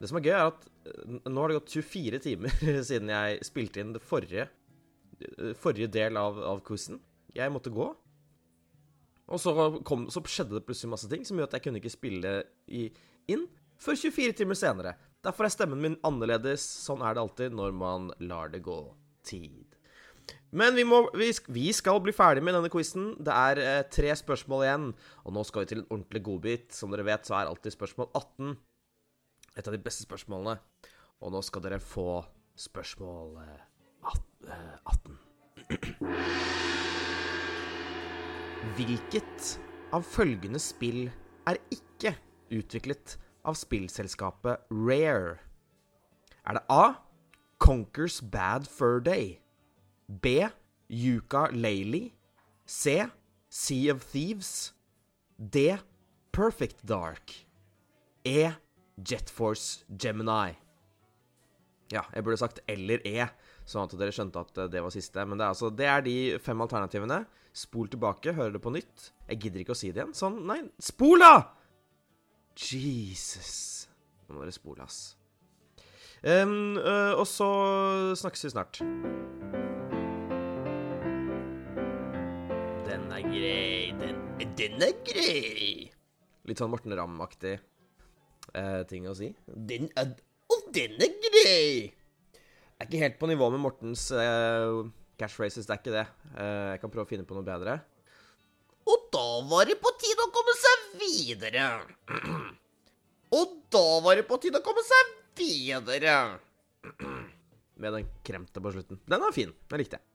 Det 0.00 0.08
som 0.08 0.16
er 0.16 0.24
gøy, 0.24 0.32
er 0.32 0.46
at 0.46 0.62
eh, 0.88 1.18
nå 1.28 1.42
har 1.42 1.52
det 1.52 1.58
gått 1.58 1.74
24 1.84 2.20
timer 2.24 2.54
siden 2.88 3.12
jeg 3.12 3.42
spilte 3.44 3.82
inn 3.82 3.92
det 3.92 4.00
forrige, 4.00 4.46
eh, 5.20 5.52
forrige 5.52 5.90
del 5.92 6.16
av, 6.16 6.40
av 6.40 6.62
quizen. 6.64 6.96
Jeg 7.36 7.52
måtte 7.52 7.74
gå. 7.76 7.90
Og 9.28 9.42
så, 9.44 9.52
kom, 9.84 10.08
så 10.08 10.24
skjedde 10.24 10.56
det 10.56 10.64
plutselig 10.64 10.94
masse 10.94 11.12
ting 11.12 11.28
som 11.28 11.36
gjør 11.36 11.50
at 11.50 11.58
jeg 11.58 11.66
kunne 11.66 11.84
ikke 11.84 11.92
spille 11.98 12.34
i, 12.72 12.86
inn 13.28 13.44
før 13.76 14.00
24 14.00 14.38
timer 14.40 14.56
senere. 14.56 14.96
Derfor 15.28 15.44
er 15.44 15.52
stemmen 15.52 15.84
min 15.84 16.00
annerledes. 16.08 16.64
Sånn 16.88 17.04
er 17.04 17.12
det 17.12 17.26
alltid 17.26 17.60
når 17.60 17.76
man 17.84 18.14
lar 18.24 18.48
det 18.56 18.64
gå 18.64 18.80
tid. 19.28 19.76
Men 20.50 20.74
vi, 20.78 20.84
må, 20.88 21.02
vi, 21.16 21.28
vi 21.52 21.68
skal 21.76 22.00
bli 22.00 22.12
ferdig 22.16 22.42
med 22.44 22.56
denne 22.56 22.70
quizen. 22.72 23.10
Det 23.20 23.34
er 23.34 23.60
eh, 23.60 23.82
tre 23.92 24.14
spørsmål 24.16 24.64
igjen. 24.64 24.86
Og 25.26 25.34
nå 25.36 25.44
skal 25.44 25.64
vi 25.64 25.70
til 25.72 25.82
en 25.82 25.90
ordentlig 25.90 26.22
godbit. 26.24 26.72
Som 26.76 26.92
dere 26.94 27.04
vet, 27.08 27.28
så 27.28 27.36
er 27.36 27.50
alltid 27.50 27.76
spørsmål 27.76 28.08
18 28.14 28.56
et 29.58 29.66
av 29.66 29.74
de 29.74 29.82
beste 29.82 30.06
spørsmålene. 30.06 30.54
Og 31.20 31.32
nå 31.34 31.40
skal 31.44 31.64
dere 31.64 31.80
få 31.82 32.22
spørsmål 32.58 33.28
eh, 33.42 33.62
18. 34.08 35.18
Hvilket 38.78 39.58
av 39.94 40.02
følgende 40.06 40.60
spill 40.62 41.10
er 41.48 41.56
ikke 41.74 42.14
utviklet 42.54 43.18
av 43.48 43.54
spillselskapet 43.58 44.54
Rare? 44.72 45.38
Er 46.48 46.52
det 46.56 46.64
A. 46.72 46.84
Conkers 47.58 48.22
Bad 48.22 48.66
Fur 48.70 49.00
Day? 49.04 49.40
B. 50.08 50.48
Yuka 50.88 51.48
Laylee. 51.52 52.12
C. 52.66 53.06
Sea 53.48 53.88
of 53.88 54.02
Thieves. 54.02 54.72
D. 55.38 55.76
Perfect 56.32 56.86
Dark. 56.86 57.46
E. 58.24 58.50
Jet 59.04 59.30
Force 59.30 59.84
Gemini. 59.88 60.56
Ja, 61.92 62.02
jeg 62.12 62.24
burde 62.24 62.36
sagt 62.40 62.60
eller 62.68 63.00
E, 63.08 63.24
sånn 63.68 63.86
at 63.86 63.94
dere 63.96 64.12
skjønte 64.12 64.42
at 64.42 64.58
det 64.72 64.82
var 64.84 64.92
siste. 64.92 65.24
Men 65.24 65.40
det 65.40 65.46
er, 65.46 65.54
altså, 65.54 65.70
det 65.72 65.88
er 65.88 66.04
de 66.04 66.16
fem 66.44 66.60
alternativene. 66.64 67.22
Spol 67.56 67.88
tilbake, 67.90 68.34
hører 68.36 68.58
det 68.58 68.64
på 68.64 68.72
nytt. 68.74 69.12
Jeg 69.30 69.40
gidder 69.44 69.64
ikke 69.64 69.76
å 69.76 69.78
si 69.78 69.92
det 69.92 70.02
igjen. 70.02 70.16
Sånn, 70.16 70.42
nei, 70.48 70.60
spol, 70.84 71.24
da! 71.24 71.54
Jesus. 72.58 73.88
Nå 74.26 74.36
må 74.36 74.44
dere 74.44 74.56
spole, 74.56 74.84
ass. 74.84 75.14
Um, 76.18 76.76
uh, 76.82 77.14
og 77.14 77.24
så 77.30 77.48
snakkes 78.18 78.48
vi 78.48 78.52
snart. 78.56 78.82
Den, 84.68 84.84
er 84.84 84.94
grei. 85.06 85.88
Litt 86.48 86.60
sånn 86.60 86.70
Morten 86.72 86.94
Ramm-aktig 86.96 87.56
eh, 87.56 88.82
ting 88.88 89.08
å 89.08 89.16
si. 89.16 89.32
Den 89.46 89.90
er 89.98 90.14
Og 90.48 90.70
den 90.72 90.96
er 91.04 91.12
grei! 91.20 91.92
Jeg 92.78 92.84
er 92.84 92.86
ikke 92.86 93.02
helt 93.02 93.18
på 93.20 93.28
nivå 93.28 93.48
med 93.52 93.60
Mortens 93.60 94.06
eh, 94.14 94.78
races, 95.18 95.66
det 95.66 95.74
er 95.74 95.80
ikke 95.80 95.94
det. 95.96 96.06
Eh, 96.38 96.66
jeg 96.74 96.82
kan 96.84 96.92
prøve 96.94 97.08
å 97.08 97.10
finne 97.10 97.26
på 97.28 97.36
noe 97.36 97.46
bedre. 97.46 97.80
Og 98.88 99.08
da 99.12 99.26
var 99.50 99.68
det 99.68 99.76
på 99.82 99.92
tide 100.00 100.24
å 100.24 100.32
komme 100.32 100.54
seg 100.56 100.84
videre. 101.02 101.66
Og 103.38 103.58
da 103.74 103.86
var 104.04 104.16
det 104.16 104.24
på 104.28 104.38
tide 104.40 104.62
å 104.62 104.64
komme 104.64 104.84
seg 104.86 105.10
videre. 105.36 106.14
Med 107.82 107.98
den 107.98 108.08
kremte 108.24 108.62
på 108.62 108.72
slutten. 108.72 109.02
Den 109.10 109.26
var 109.26 109.34
fin. 109.36 109.52
Den 109.68 109.82
likte 109.82 109.98
jeg. 109.98 110.06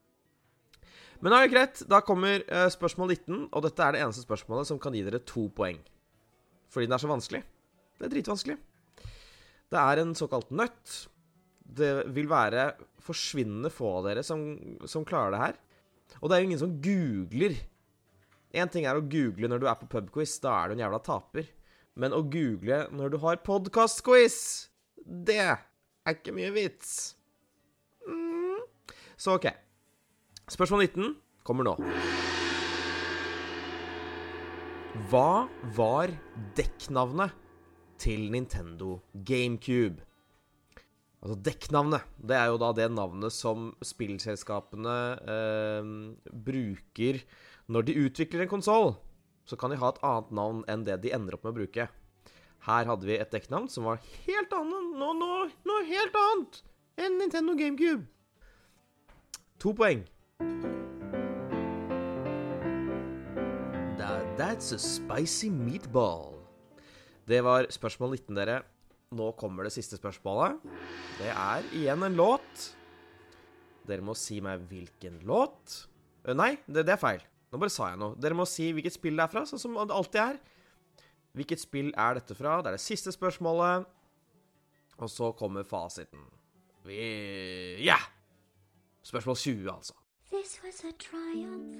Men 1.22 1.34
det 1.34 1.50
greit. 1.52 1.82
Da 1.90 2.00
kommer 2.04 2.42
uh, 2.48 2.68
spørsmål 2.72 3.14
19, 3.14 3.48
og 3.50 3.66
dette 3.66 3.84
er 3.84 3.94
det 3.94 4.04
eneste 4.04 4.24
spørsmålet 4.26 4.70
som 4.70 4.80
kan 4.82 4.94
gi 4.96 5.04
dere 5.06 5.22
to 5.26 5.46
poeng. 5.54 5.80
Fordi 6.72 6.88
den 6.88 6.96
er 6.96 7.02
så 7.02 7.10
vanskelig. 7.10 7.42
Det 7.98 8.06
er 8.06 8.14
dritvanskelig. 8.14 8.56
Det 9.70 9.80
er 9.80 10.02
en 10.02 10.14
såkalt 10.18 10.50
nøtt. 10.54 10.96
Det 11.64 11.92
vil 12.14 12.28
være 12.30 12.72
forsvinnende 13.02 13.70
få 13.72 13.98
av 13.98 14.08
dere 14.08 14.24
som, 14.26 14.42
som 14.90 15.06
klarer 15.06 15.34
det 15.34 15.42
her. 15.42 15.60
Og 16.20 16.28
det 16.28 16.36
er 16.36 16.42
jo 16.42 16.48
ingen 16.50 16.62
som 16.62 16.76
googler. 16.82 17.56
Én 18.54 18.70
ting 18.70 18.86
er 18.86 18.98
å 18.98 19.02
google 19.02 19.50
når 19.50 19.62
du 19.62 19.68
er 19.70 19.78
på 19.80 19.90
pubquiz, 19.90 20.36
da 20.42 20.52
er 20.60 20.70
du 20.70 20.76
en 20.76 20.84
jævla 20.84 21.00
taper. 21.02 21.48
Men 21.98 22.14
å 22.14 22.22
google 22.26 22.84
når 22.94 23.14
du 23.14 23.18
har 23.22 23.42
podkastquiz, 23.46 24.36
det 24.98 25.40
er 25.42 26.14
ikke 26.14 26.34
mye 26.34 26.52
vits. 26.54 27.14
Mm. 28.06 28.62
Så 29.16 29.38
OK. 29.38 29.48
Spørsmål 30.44 30.82
19 30.84 31.14
kommer 31.46 31.64
nå. 31.64 31.72
Hva 35.08 35.46
var 35.76 36.12
dekknavnet 36.58 37.32
til 38.00 38.26
Nintendo 38.34 38.98
GameCube? 39.14 40.04
Altså 41.24 41.38
dekknavnet. 41.48 42.04
Det 42.20 42.36
er 42.36 42.52
jo 42.52 42.60
da 42.60 42.70
det 42.76 42.90
navnet 42.92 43.32
som 43.32 43.72
spillselskapene 43.80 44.98
eh, 45.24 45.90
bruker 46.28 47.22
når 47.72 47.88
de 47.88 47.98
utvikler 48.04 48.44
en 48.44 48.52
konsoll. 48.52 48.92
Så 49.48 49.56
kan 49.56 49.72
de 49.72 49.80
ha 49.80 49.94
et 49.94 50.04
annet 50.04 50.32
navn 50.36 50.64
enn 50.68 50.84
det 50.84 51.00
de 51.06 51.16
ender 51.16 51.38
opp 51.38 51.48
med 51.48 51.54
å 51.54 51.60
bruke. 51.62 51.88
Her 52.68 52.88
hadde 52.92 53.08
vi 53.08 53.16
et 53.16 53.32
dekknavn 53.32 53.72
som 53.72 53.88
var 53.88 54.04
helt 54.28 54.52
annet 54.56 54.92
Noe, 54.94 55.16
no, 55.16 55.30
noe 55.64 55.84
helt 55.88 56.16
annet 56.20 56.60
enn 57.00 57.16
Nintendo 57.18 57.56
GameCube. 57.56 58.04
To 59.64 59.72
poeng. 59.72 60.04
That's 64.54 64.72
a 64.72 64.78
spicy 64.78 65.48
meatball. 65.50 66.34
Det 67.26 67.38
var 67.44 67.66
spørsmål 67.70 68.16
19, 68.16 68.36
dere. 68.36 68.56
Nå 69.14 69.30
kommer 69.38 69.66
det 69.66 69.72
siste 69.74 69.96
spørsmålet. 69.98 70.58
Det 71.18 71.30
er 71.30 71.66
igjen 71.74 72.02
en 72.02 72.18
låt. 72.18 72.64
Dere 73.86 74.02
må 74.02 74.16
si 74.18 74.40
meg 74.44 74.66
hvilken 74.70 75.20
låt. 75.24 75.78
Uh, 76.26 76.34
nei, 76.34 76.52
det, 76.66 76.82
det, 76.82 76.96
er 76.96 77.00
feil. 77.00 77.24
Nå 77.50 77.62
bare 77.62 77.72
sa 77.72 77.92
jeg 77.92 78.02
noe. 78.02 78.18
Dere 78.20 78.36
må 78.36 78.46
si 78.50 78.68
hvilket 78.74 78.98
spill 78.98 79.16
det 79.16 79.24
er 79.24 79.32
fra, 79.32 79.46
sånn 79.48 79.62
som 79.62 79.80
det 79.80 79.96
alltid 79.96 80.22
er. 80.26 80.38
Hvilket 81.38 81.64
spill 81.64 81.90
er 81.94 82.20
dette 82.20 82.36
fra? 82.36 82.58
Det 82.60 82.72
er 82.72 82.78
det 82.78 82.84
siste 82.84 83.14
spørsmålet. 83.14 83.86
Og 84.98 85.10
så 85.10 85.32
kommer 85.38 85.66
fasiten. 85.66 86.26
Vi 86.86 87.84
Ja! 87.86 87.98
Spørsmål 89.04 89.36
20, 89.36 89.70
altså. 89.72 90.03
This 90.34 90.58
was 90.64 90.80
a 90.80 90.92
triumph. 90.94 91.76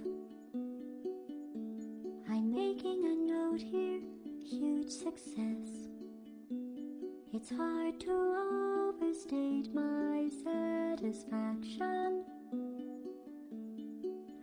I'm 2.31 2.53
making 2.53 3.05
a 3.05 3.33
note 3.33 3.61
here, 3.61 4.01
huge 4.49 4.91
success. 4.91 5.89
It's 7.33 7.51
hard 7.51 7.99
to 7.99 8.93
overstate 8.95 9.75
my 9.75 10.31
satisfaction. 10.45 12.25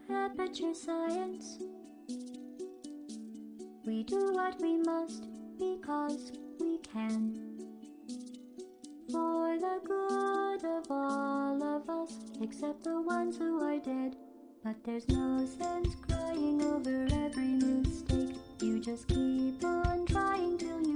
Aperture 0.09 0.73
science. 0.73 1.63
We 3.85 4.03
do 4.03 4.33
what 4.33 4.61
we 4.61 4.75
must 4.75 5.29
because 5.57 6.33
we 6.59 6.79
can. 6.79 7.50
Except 12.51 12.83
the 12.83 13.01
ones 13.01 13.37
who 13.37 13.63
are 13.63 13.79
dead. 13.79 14.17
But 14.61 14.75
there's 14.83 15.07
no 15.07 15.45
sense 15.45 15.95
crying 16.05 16.61
over 16.61 17.07
every 17.25 17.53
mistake. 17.53 18.35
You 18.61 18.77
just 18.77 19.07
keep 19.07 19.63
on 19.63 20.05
trying 20.05 20.57
till 20.57 20.81
you 20.81 20.90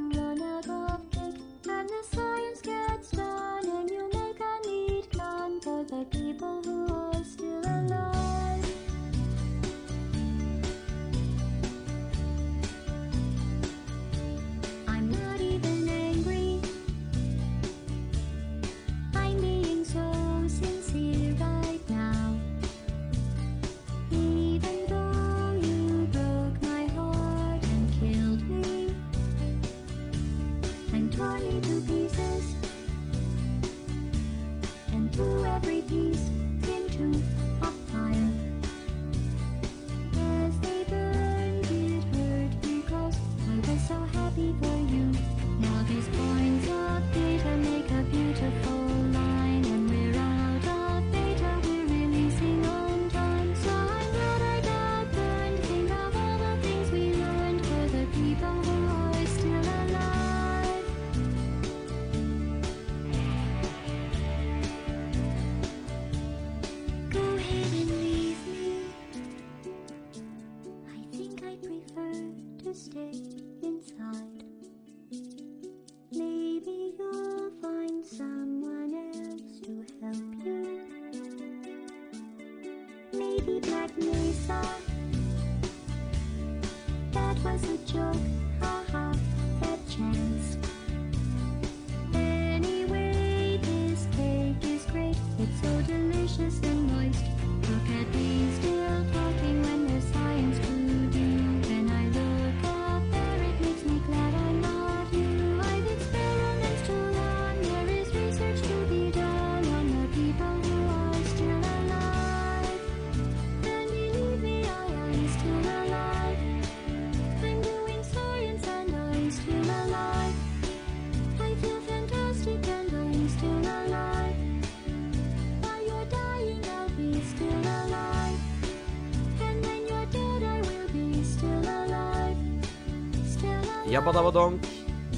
Still. 133.95 134.03
Jabbadabadonk. 134.03 134.65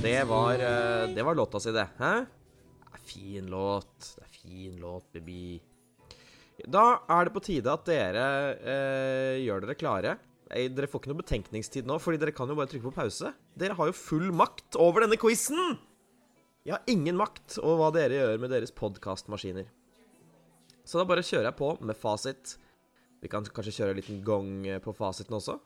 Det 0.03 0.23
var, 0.29 0.53
eh, 0.53 1.09
det 1.09 1.23
var 1.23 1.35
låta 1.35 1.59
si, 1.59 1.71
det. 1.71 1.87
Hæ? 1.97 2.25
Det 2.85 2.93
er 2.93 2.99
fin 3.05 3.47
låt. 3.49 4.15
Det 4.15 4.23
er 4.23 4.29
fin 4.29 4.77
låt, 4.77 5.11
baby. 5.13 5.59
Da 6.67 7.01
er 7.09 7.25
det 7.25 7.33
på 7.33 7.41
tide 7.41 7.73
at 7.73 7.85
dere 7.85 8.27
eh, 8.61 9.41
gjør 9.41 9.65
dere 9.65 9.75
klare. 9.75 10.17
Dere 10.53 10.87
får 10.87 11.01
ikke 11.01 11.09
noe 11.09 11.23
betenkningstid 11.23 11.89
nå, 11.89 11.97
fordi 11.97 12.21
dere 12.21 12.31
kan 12.31 12.47
jo 12.47 12.55
bare 12.55 12.69
trykke 12.69 12.91
på 12.91 12.99
pause. 13.01 13.33
Dere 13.57 13.73
har 13.73 13.89
jo 13.89 13.97
full 13.97 14.29
makt 14.31 14.77
over 14.77 15.01
denne 15.01 15.17
quizen! 15.17 15.79
Jeg 16.63 16.77
har 16.77 16.85
ingen 16.85 17.17
makt 17.17 17.57
over 17.63 17.81
hva 17.81 17.91
dere 17.97 18.21
gjør 18.21 18.39
med 18.45 18.53
deres 18.53 18.75
podkastmaskiner. 18.77 19.65
Så 20.85 21.01
da 21.01 21.09
bare 21.09 21.25
kjører 21.25 21.49
jeg 21.49 21.57
på 21.57 21.73
med 21.81 21.97
fasit. 21.97 22.59
Vi 23.23 23.27
kan 23.27 23.41
kanskje 23.41 23.79
kjøre 23.79 23.97
en 23.97 24.03
liten 24.03 24.21
gong 24.21 24.67
eh, 24.67 24.83
på 24.83 24.93
fasiten 24.93 25.41
også. 25.41 25.63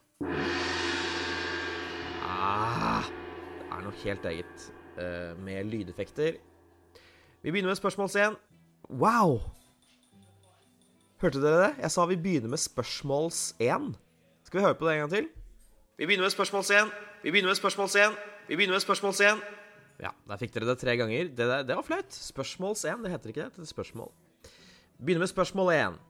Ah. 2.42 3.06
er 3.70 3.84
noe 3.86 3.94
helt 4.02 4.24
eget 4.26 4.62
uh, 4.98 5.38
med 5.46 5.68
lydeffekter. 5.70 6.40
Vi 7.42 7.52
begynner 7.52 7.70
med 7.70 7.78
spørsmål 7.78 8.10
1. 8.10 8.38
Wow! 8.90 9.36
Hørte 11.22 11.42
dere 11.44 11.60
det? 11.62 11.70
Jeg 11.84 11.94
sa 11.94 12.06
vi 12.10 12.18
begynner 12.18 12.50
med 12.50 12.58
spørsmåls 12.58 13.44
1. 13.62 13.94
Skal 14.48 14.58
vi 14.58 14.66
høre 14.66 14.80
på 14.80 14.90
det 14.90 14.96
en 14.96 15.04
gang 15.04 15.14
til? 15.14 15.30
Vi 16.02 16.10
begynner 16.10 16.26
med 16.26 16.34
spørsmåls 16.34 16.74
1. 16.74 16.90
Vi 17.22 17.30
begynner 17.30 17.54
med 17.54 17.62
spørsmåls 17.62 17.96
1. 17.96 18.18
Vi 18.48 18.58
begynner 18.58 18.74
med 18.74 18.86
spørsmåls 18.88 19.22
1. 19.22 19.44
Ja, 20.02 20.10
der 20.28 20.42
fikk 20.42 20.56
dere 20.56 20.72
det 20.72 20.80
tre 20.82 20.98
ganger. 20.98 21.30
Det, 21.30 21.50
det 21.70 21.78
var 21.78 21.86
flaut. 21.86 22.10
Spørsmåls 22.10 22.86
1. 22.90 23.06
Det 23.06 23.14
heter 23.14 23.36
ikke 23.36 23.44
det. 23.46 23.54
Det 23.60 23.68
er 23.68 23.76
spørsmål. 23.76 24.10
Begynner 24.98 25.28
med 25.28 25.30
spørsmål 25.30 25.74
1. 25.78 26.02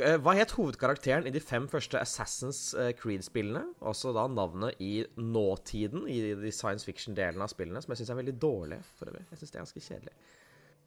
Eh, 0.00 0.14
hva 0.24 0.32
het 0.32 0.54
hovedkarakteren 0.56 1.26
i 1.28 1.32
de 1.34 1.40
fem 1.42 1.66
første 1.68 1.98
Assassin's 2.00 2.60
eh, 2.80 2.94
Creed-spillene? 2.96 3.66
Også 3.84 4.14
da 4.16 4.24
navnet 4.30 4.78
i 4.80 5.02
nåtiden, 5.20 6.06
i 6.08 6.32
de 6.38 6.52
science 6.54 6.86
fiction-delene 6.88 7.44
av 7.44 7.52
spillene, 7.52 7.82
som 7.84 7.92
jeg 7.92 8.00
syns 8.00 8.12
er 8.14 8.20
veldig 8.22 8.34
dårlig, 8.40 8.78
for 8.96 9.12
øvrig. 9.12 9.26
Jeg 9.30 9.42
syns 9.42 9.52
det 9.52 9.58
er 9.58 9.66
ganske 9.66 9.84
kjedelig. 9.84 10.14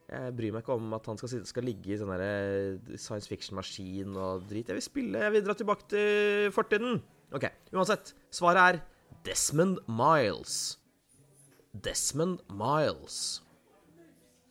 Jeg 0.05 0.33
bryr 0.37 0.53
meg 0.53 0.63
ikke 0.63 0.77
om 0.77 0.95
at 0.97 1.09
han 1.09 1.19
skal, 1.21 1.45
skal 1.49 1.65
ligge 1.65 1.93
i 1.93 1.99
sånn 2.01 2.13
eh, 2.15 2.97
science 2.97 3.29
fiction-maskin 3.29 4.17
og 4.17 4.47
drit. 4.49 4.69
Jeg 4.69 4.79
vil 4.79 4.87
spille, 4.87 5.21
jeg 5.21 5.35
vil 5.35 5.45
dra 5.45 5.57
tilbake 5.57 5.89
til 5.93 6.49
fortiden. 6.55 6.99
OK, 7.35 7.45
uansett. 7.77 8.13
Svaret 8.33 8.61
er 8.63 8.81
Desmond 9.25 9.83
Miles. 9.89 10.79
Desmond 11.85 12.41
Miles. 12.49 13.43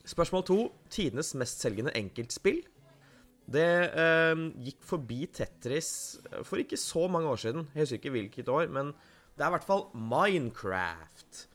Spørsmål 0.06 0.46
to. 0.46 0.58
Tidenes 0.94 1.32
mestselgende 1.38 1.94
enkeltspill. 1.98 2.62
Det 3.44 3.66
eh, 4.00 4.44
gikk 4.64 4.84
forbi 4.88 5.24
Tetris 5.28 5.90
for 6.46 6.60
ikke 6.62 6.78
så 6.80 7.06
mange 7.12 7.28
år 7.28 7.40
siden. 7.42 7.66
Jeg 7.74 7.84
husker 7.84 8.00
ikke 8.00 8.14
hvilket 8.16 8.48
år, 8.48 8.70
men 8.72 8.92
det 9.34 9.44
er 9.44 9.50
i 9.50 9.56
hvert 9.56 9.66
fall 9.66 9.88
Minecraft. 9.94 11.48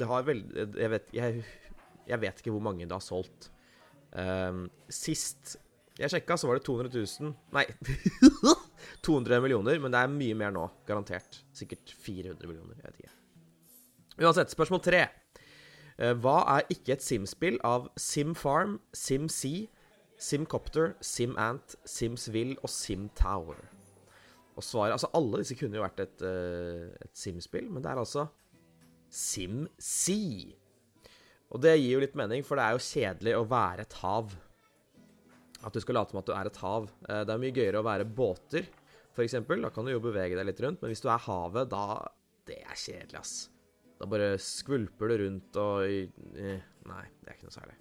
Det 0.00 0.06
har 0.08 0.22
vel 0.24 0.44
Jeg 0.56 0.90
vet, 0.90 1.08
jeg, 1.12 1.42
jeg 2.08 2.20
vet 2.22 2.40
ikke 2.40 2.54
hvor 2.54 2.64
mange 2.64 2.86
det 2.86 2.96
har 2.96 3.04
solgt. 3.04 3.50
Eh, 4.16 4.64
sist 4.88 5.58
jeg 6.00 6.08
sjekka, 6.14 6.36
så 6.38 6.48
var 6.48 6.56
det 6.56 6.64
200 6.64 6.96
000 7.20 7.34
Nei 7.52 7.66
200 9.04 9.40
millioner, 9.44 9.76
men 9.82 9.92
det 9.92 10.00
er 10.00 10.12
mye 10.12 10.36
mer 10.38 10.52
nå. 10.54 10.64
Garantert. 10.88 11.42
Sikkert 11.56 11.92
400 12.00 12.48
millioner. 12.48 12.78
Jeg 12.80 12.86
vet 12.86 13.02
ikke. 13.02 14.24
Uansett, 14.24 14.52
spørsmål 14.52 14.80
tre. 14.84 15.02
Uh, 16.00 16.14
hva 16.16 16.38
er 16.56 16.72
ikke 16.72 16.94
et 16.96 17.04
Sim-spill 17.04 17.58
av 17.66 17.90
SimFarm, 18.00 18.78
SimSea 18.96 19.68
Simcopter, 20.20 20.94
SimAnt, 21.00 21.76
SimsVille 21.88 22.58
og 22.60 22.70
SimTower. 22.70 23.60
Og 24.58 24.64
svaret 24.64 24.92
Altså, 24.92 25.08
alle 25.16 25.40
disse 25.40 25.56
kunne 25.56 25.78
jo 25.78 25.84
vært 25.84 26.02
et, 26.04 26.24
uh, 26.26 26.90
et 27.00 27.16
Sim-spill, 27.16 27.70
men 27.72 27.82
det 27.84 27.92
er 27.92 28.02
altså 28.02 28.26
SimSea. 29.10 30.52
Og 31.50 31.62
det 31.64 31.74
gir 31.80 31.96
jo 31.96 32.02
litt 32.04 32.18
mening, 32.18 32.44
for 32.46 32.60
det 32.60 32.66
er 32.66 32.76
jo 32.76 32.84
kjedelig 32.84 33.34
å 33.38 33.48
være 33.50 33.86
et 33.86 33.96
hav. 34.02 34.36
At 35.66 35.74
du 35.74 35.80
skal 35.82 35.98
late 35.98 36.14
som 36.14 36.20
at 36.20 36.28
du 36.28 36.34
er 36.36 36.50
et 36.50 36.62
hav. 36.62 36.90
Uh, 37.08 37.22
det 37.24 37.34
er 37.34 37.42
mye 37.46 37.56
gøyere 37.56 37.80
å 37.80 37.88
være 37.88 38.08
båter, 38.20 38.68
f.eks. 39.16 39.40
Da 39.40 39.72
kan 39.72 39.88
du 39.88 39.94
jo 39.94 40.04
bevege 40.04 40.36
deg 40.36 40.50
litt 40.50 40.60
rundt, 40.62 40.84
men 40.84 40.92
hvis 40.92 41.04
du 41.04 41.08
er 41.08 41.28
havet, 41.30 41.72
da 41.72 42.12
Det 42.50 42.60
er 42.60 42.76
kjedelig, 42.76 43.20
ass. 43.20 43.36
Da 44.00 44.08
bare 44.08 44.34
skvulper 44.40 45.12
du 45.12 45.22
rundt 45.24 45.60
og 45.60 45.84
Nei, 45.84 47.04
det 47.20 47.28
er 47.28 47.36
ikke 47.36 47.48
noe 47.48 47.56
særlig. 47.56 47.79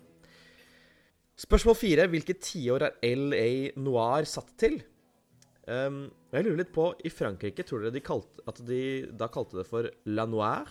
Spørsmål 1.39 1.75
fire. 1.79 2.07
Hvilket 2.11 2.41
tiår 2.43 2.83
er 2.89 2.95
LA 3.15 3.49
Noir 3.79 4.27
satt 4.27 4.51
til? 4.59 4.81
Um, 5.69 6.07
jeg 6.33 6.45
lurer 6.45 6.63
litt 6.63 6.73
på 6.75 6.89
I 7.05 7.11
Frankrike, 7.13 7.63
tror 7.63 7.85
dere 7.85 7.95
de 7.95 8.01
kalte, 8.03 8.43
at 8.49 8.59
de 8.65 8.81
da 9.15 9.29
kalte 9.31 9.59
det 9.61 9.67
for 9.69 9.87
La 10.09 10.25
Noir? 10.27 10.67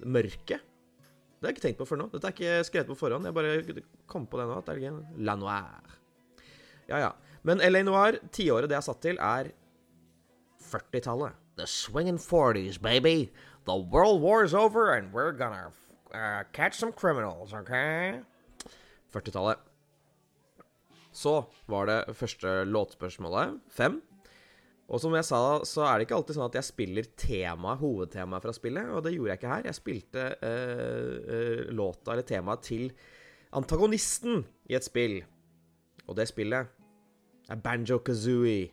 Mørket? 0.00 0.62
Det 0.62 1.48
har 1.48 1.50
jeg 1.50 1.58
ikke 1.58 1.66
tenkt 1.66 1.80
på 1.82 1.88
før 1.90 2.00
nå. 2.04 2.08
Dette 2.12 2.30
er 2.30 2.36
ikke 2.36 2.64
skrevet 2.68 2.90
på 2.92 2.98
forhånd. 3.00 3.28
Jeg 3.28 3.36
bare 3.36 3.84
kom 4.08 4.28
på 4.30 4.38
det 4.38 4.46
nå. 4.48 4.56
at 4.62 4.70
det 4.70 4.88
er 4.88 5.00
La 5.26 5.36
Noir. 5.36 5.98
Ja, 6.88 7.02
ja. 7.02 7.12
Men 7.42 7.60
LA 7.60 7.82
Noir, 7.84 8.20
tiåret 8.32 8.70
det 8.70 8.78
er 8.78 8.86
satt 8.86 9.02
til, 9.04 9.18
er 9.18 9.50
40-tallet. 10.70 11.36
The 11.58 11.66
swinging 11.66 12.16
40s, 12.16 12.80
baby. 12.80 13.32
The 13.66 13.76
world 13.76 14.22
war's 14.22 14.54
over, 14.54 14.94
and 14.94 15.12
we're 15.12 15.32
gonna 15.32 15.72
uh, 16.14 16.44
catch 16.52 16.78
some 16.78 16.92
criminals, 16.92 17.52
okay? 17.52 18.22
40-tallet. 19.12 19.68
Så 21.12 21.34
var 21.68 21.90
det 21.90 22.16
første 22.16 22.62
låtspørsmålet, 22.68 23.60
fem. 23.68 24.00
Og 24.92 25.00
som 25.00 25.14
jeg 25.16 25.24
sa, 25.24 25.40
så 25.64 25.86
er 25.86 25.96
det 25.96 26.06
ikke 26.06 26.18
alltid 26.18 26.36
sånn 26.36 26.48
at 26.50 26.58
jeg 26.58 26.68
spiller 26.68 27.08
tema, 27.16 27.76
hovedtemaet 27.80 28.44
fra 28.44 28.52
spillet, 28.56 28.90
og 28.92 29.04
det 29.06 29.14
gjorde 29.14 29.32
jeg 29.32 29.40
ikke 29.40 29.52
her. 29.52 29.68
Jeg 29.68 29.78
spilte 29.78 30.24
uh, 30.42 31.14
uh, 31.28 31.62
låta 31.72 32.12
eller 32.12 32.26
temaet 32.28 32.64
til 32.66 32.90
antagonisten 33.56 34.42
i 34.68 34.76
et 34.76 34.84
spill. 34.84 35.20
Og 36.08 36.18
det 36.18 36.28
spillet 36.28 36.72
er 37.52 37.62
Banjo 37.64 38.00
Kazooie. 38.04 38.68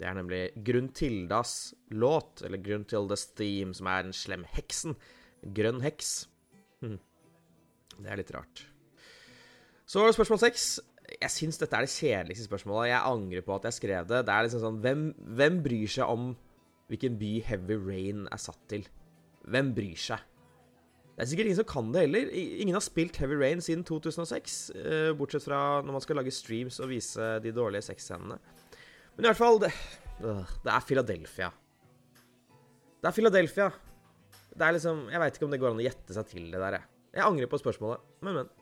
Det 0.00 0.08
er 0.08 0.16
nemlig 0.16 0.42
Gruntildas 0.64 1.74
låt, 1.92 2.40
eller 2.46 2.62
Gruntildas 2.64 3.28
theme, 3.36 3.76
som 3.76 3.90
er 3.92 4.06
den 4.08 4.16
slemme 4.16 4.48
heksen. 4.56 4.96
Grønn 5.54 5.82
heks. 5.84 6.24
Hm. 6.80 6.98
Det 8.00 8.08
er 8.08 8.16
litt 8.16 8.30
rart. 8.32 8.69
Så 9.90 10.04
spørsmål 10.14 10.38
seks. 10.38 10.64
Jeg 11.10 11.34
syns 11.34 11.58
dette 11.58 11.74
er 11.74 11.82
det 11.82 11.90
kjedeligste 11.90 12.46
spørsmålet. 12.46 12.92
Jeg 12.92 13.02
angrer 13.02 13.42
på 13.42 13.56
at 13.56 13.64
jeg 13.66 13.78
skrev 13.80 14.06
det. 14.06 14.20
Det 14.28 14.34
er 14.34 14.46
liksom 14.46 14.62
sånn 14.62 14.80
Hvem, 14.84 15.00
hvem 15.38 15.56
bryr 15.64 15.90
seg 15.90 16.12
om 16.12 16.28
hvilken 16.90 17.16
by 17.18 17.30
Heavy 17.46 17.78
Rain 17.78 18.28
er 18.30 18.42
satt 18.42 18.60
til? 18.70 18.84
Hvem 19.50 19.72
bryr 19.74 19.98
seg? 19.98 20.22
Det 21.16 21.24
er 21.24 21.30
sikkert 21.32 21.50
ingen 21.50 21.58
som 21.58 21.68
kan 21.72 21.90
det 21.94 22.04
heller. 22.04 22.30
Ingen 22.30 22.78
har 22.78 22.84
spilt 22.86 23.18
Heavy 23.18 23.40
Rain 23.40 23.62
siden 23.64 23.82
2006, 23.88 24.54
uh, 24.78 25.10
bortsett 25.18 25.44
fra 25.44 25.58
når 25.82 25.98
man 25.98 26.04
skal 26.06 26.20
lage 26.20 26.32
streams 26.34 26.78
og 26.80 26.92
vise 26.92 27.32
de 27.42 27.54
dårlige 27.54 27.88
sexscenene. 27.90 28.38
Men 29.16 29.26
i 29.26 29.28
hvert 29.28 29.42
fall 29.42 29.58
det, 29.64 29.72
uh, 30.22 30.46
det 30.62 30.74
er 30.76 30.86
Philadelphia. 30.86 31.50
Det 33.00 33.10
er 33.10 33.18
Philadelphia. 33.18 33.68
Det 34.54 34.66
er 34.66 34.78
liksom 34.78 35.04
Jeg 35.10 35.22
veit 35.22 35.36
ikke 35.36 35.46
om 35.46 35.52
det 35.52 35.60
går 35.62 35.74
an 35.74 35.82
å 35.82 35.88
gjette 35.88 36.14
seg 36.14 36.30
til 36.30 36.48
det 36.54 36.62
der, 36.62 36.78
jeg. 36.78 36.90
Jeg 37.18 37.26
angrer 37.26 37.50
på 37.50 37.58
spørsmålet, 37.58 38.06
men, 38.22 38.38
men. 38.38 38.56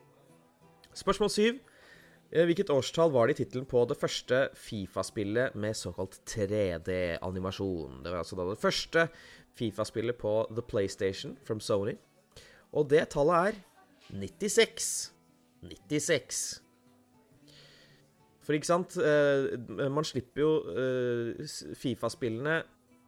Spørsmål 0.96 1.30
syv. 1.30 1.58
Eh, 2.30 2.44
hvilket 2.44 2.70
årstall 2.70 3.12
var 3.12 3.28
det 3.28 3.38
i 3.38 3.42
tittelen 3.42 3.66
på 3.68 3.84
det 3.88 3.96
første 3.96 4.48
Fifa-spillet 4.56 5.56
med 5.56 5.76
såkalt 5.76 6.20
3D-animasjon? 6.28 8.02
Det 8.04 8.12
var 8.12 8.20
altså 8.20 8.36
da 8.36 8.48
det 8.50 8.60
første 8.60 9.08
Fifa-spillet 9.56 10.18
på 10.20 10.46
The 10.52 10.62
PlayStation 10.62 11.38
from 11.44 11.60
Sony. 11.60 11.96
Og 12.72 12.90
det 12.90 13.08
tallet 13.14 13.48
er 13.48 13.60
96. 14.12 15.12
96. 15.62 16.62
For 18.44 18.56
ikke 18.56 18.68
sant 18.68 18.94
eh, 19.02 19.88
Man 19.90 20.06
slipper 20.06 20.40
jo 20.40 20.52
eh, 20.72 21.48
Fifa-spillene 21.76 22.62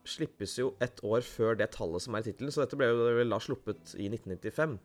slippes 0.08 0.56
jo 0.58 0.72
et 0.80 1.00
år 1.04 1.20
før 1.24 1.58
det 1.60 1.70
tallet 1.76 2.02
som 2.02 2.16
er 2.16 2.24
i 2.24 2.30
tittelen, 2.30 2.52
så 2.52 2.64
dette 2.64 2.78
ble 2.78 2.88
jo 2.88 3.08
vel 3.18 3.32
da 3.32 3.38
sluppet 3.42 3.94
i 4.00 4.08
1995. 4.08 4.78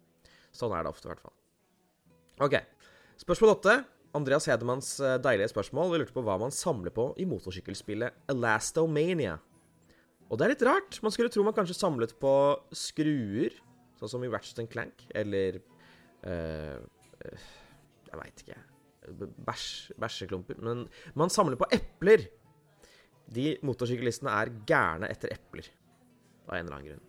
Sånn 0.55 0.75
er 0.75 0.83
det 0.83 0.91
ofte, 0.91 1.07
i 1.07 1.11
hvert 1.13 1.23
fall. 1.23 1.35
OK. 2.45 2.57
Spørsmål 3.15 3.53
åtte. 3.55 3.75
Andreas 4.15 4.47
Hedemanns 4.47 4.89
eh, 4.99 5.17
deilige 5.23 5.51
spørsmål. 5.51 5.91
Vi 5.91 5.99
lurte 6.01 6.15
på 6.15 6.23
hva 6.23 6.37
man 6.39 6.53
samler 6.53 6.91
på 6.95 7.09
i 7.19 7.27
motorsykkelspillet 7.27 8.31
Elastomania. 8.31 9.37
Og 10.27 10.39
det 10.39 10.45
er 10.45 10.53
litt 10.53 10.65
rart. 10.67 10.99
Man 11.03 11.13
skulle 11.13 11.31
tro 11.31 11.43
man 11.45 11.55
kanskje 11.55 11.77
samlet 11.77 12.15
på 12.19 12.33
skruer, 12.75 13.55
sånn 13.99 14.11
som 14.11 14.23
i 14.25 14.31
Ratchet 14.31 14.63
Clank, 14.71 15.05
eller 15.15 15.59
uh, 16.25 16.79
Jeg 17.21 18.19
veit 18.19 18.41
ikke. 18.43 18.57
Bæsj, 19.45 19.67
bæsjeklumper. 20.01 20.57
Men 20.65 20.87
man 21.13 21.31
samler 21.31 21.59
på 21.59 21.69
epler. 21.75 22.25
De 23.31 23.53
motorsyklistene 23.65 24.33
er 24.33 24.53
gærne 24.67 25.11
etter 25.13 25.35
epler. 25.35 25.69
Av 26.49 26.57
en 26.57 26.65
eller 26.65 26.79
annen 26.79 26.89
grunn. 26.89 27.05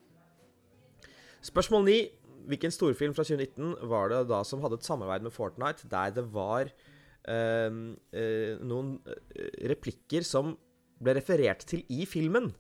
Spørsmål 1.46 1.88
ni. 1.88 1.98
Hvilken 2.46 2.74
storfilm 2.74 3.14
fra 3.16 3.24
2019 3.26 3.88
var 3.90 4.12
det 4.12 4.22
da 4.30 4.42
som 4.46 4.62
hadde 4.62 4.78
et 4.78 4.86
samarbeid 4.86 5.24
med 5.26 5.34
Fortnite, 5.34 5.88
der 5.90 6.14
det 6.14 6.26
var 6.34 6.70
øh, 6.70 7.80
øh, 8.12 8.52
noen 8.62 8.96
eh, 9.06 9.66
replikker 9.72 10.26
som 10.26 10.54
ble 11.02 11.16
referert 11.18 11.66
til 11.68 11.82
i 11.92 12.06
filmen, 12.08 12.52